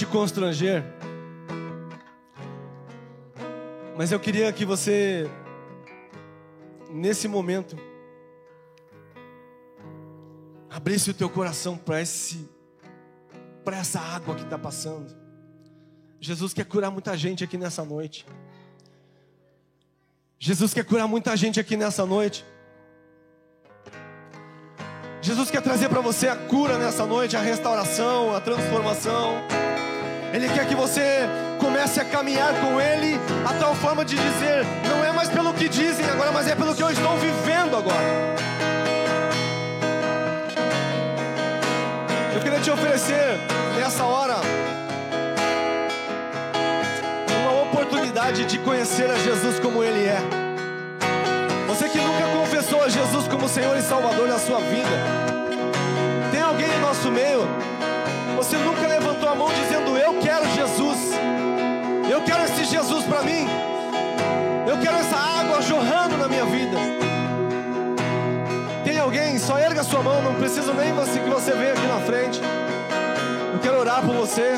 [0.00, 0.82] Te constranger,
[3.98, 5.30] mas eu queria que você,
[6.90, 7.76] nesse momento,
[10.70, 12.48] abrisse o teu coração para esse,
[13.62, 15.14] para essa água que está passando.
[16.18, 18.26] Jesus quer curar muita gente aqui nessa noite.
[20.38, 22.42] Jesus quer curar muita gente aqui nessa noite.
[25.20, 29.44] Jesus quer trazer para você a cura nessa noite, a restauração, a transformação.
[30.32, 31.28] Ele quer que você
[31.58, 35.68] comece a caminhar com Ele a tal forma de dizer: não é mais pelo que
[35.68, 38.30] dizem agora, mas é pelo que eu estou vivendo agora.
[42.32, 43.38] Eu queria te oferecer
[43.76, 44.36] nessa hora
[47.42, 50.18] uma oportunidade de conhecer a Jesus como Ele é.
[51.66, 54.90] Você que nunca confessou a Jesus como Senhor e Salvador na sua vida,
[56.30, 57.48] tem alguém em nosso meio?
[58.40, 60.98] Você nunca levantou a mão dizendo: Eu quero Jesus,
[62.10, 63.46] eu quero esse Jesus para mim,
[64.66, 66.78] eu quero essa água jorrando na minha vida.
[68.82, 69.38] Tem alguém?
[69.38, 72.40] Só erga sua mão, não preciso nem você que você venha aqui na frente.
[73.52, 74.54] Eu quero orar por você.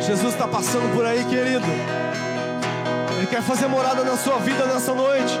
[0.00, 1.66] Jesus está passando por aí, querido.
[3.16, 5.32] Ele quer fazer morada na sua vida nessa noite.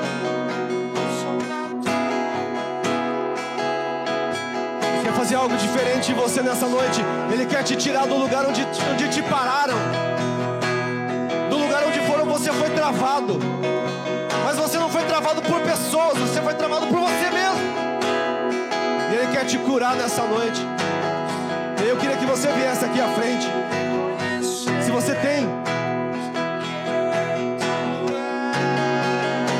[5.28, 7.02] Fazer algo diferente em você nessa noite.
[7.30, 9.76] Ele quer te tirar do lugar onde, onde te pararam,
[11.50, 13.38] do lugar onde foram você foi travado.
[14.42, 17.60] Mas você não foi travado por pessoas, você foi travado por você mesmo.
[19.12, 20.62] E Ele quer te curar nessa noite.
[21.86, 23.46] Eu queria que você viesse aqui à frente.
[24.82, 25.46] Se você tem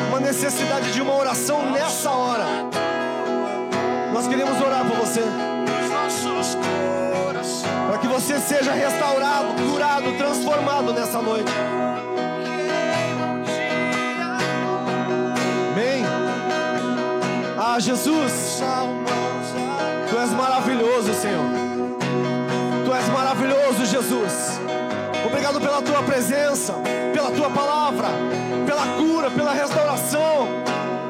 [0.08, 2.46] uma necessidade de uma oração nessa hora,
[4.14, 5.47] nós queremos orar por você.
[6.56, 11.50] Para que você seja restaurado, curado, transformado nessa noite.
[15.72, 16.04] Amém.
[17.58, 18.62] Ah, Jesus,
[20.10, 21.44] Tu és maravilhoso, Senhor.
[22.84, 24.58] Tu és maravilhoso, Jesus.
[25.26, 26.74] Obrigado pela tua presença,
[27.12, 28.08] pela tua palavra,
[28.66, 30.48] pela cura, pela restauração.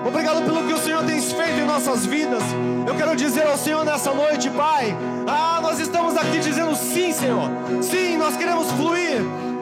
[0.09, 2.43] Obrigado pelo que o Senhor tem feito em nossas vidas.
[2.87, 4.97] Eu quero dizer ao Senhor nessa noite, Pai.
[5.27, 7.51] Ah, nós estamos aqui dizendo sim, Senhor.
[7.83, 9.21] Sim, nós queremos fluir.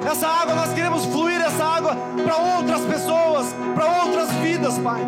[0.09, 5.01] Essa água, nós queremos fluir essa água para outras pessoas, para outras vidas, Pai.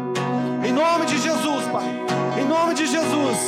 [0.67, 1.87] Em nome de Jesus, Pai.
[2.37, 3.39] Em nome de Jesus.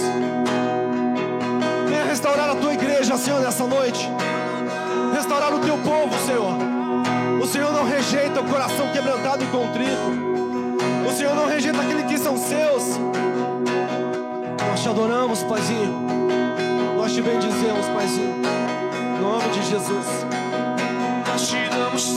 [1.88, 4.08] Venha restaurar a tua igreja, Senhor, nessa noite.
[5.12, 6.56] Restaurar o teu povo, Senhor.
[7.42, 10.29] O Senhor não rejeita o coração quebrantado e contrito.
[11.10, 12.96] O Senhor não rejeita aquele que são seus.
[14.68, 16.06] Nós te adoramos, Paizinho.
[16.96, 18.36] Nós te bendizemos, Paizinho.
[19.18, 20.06] Em nome de Jesus.
[21.26, 22.14] Nós te damos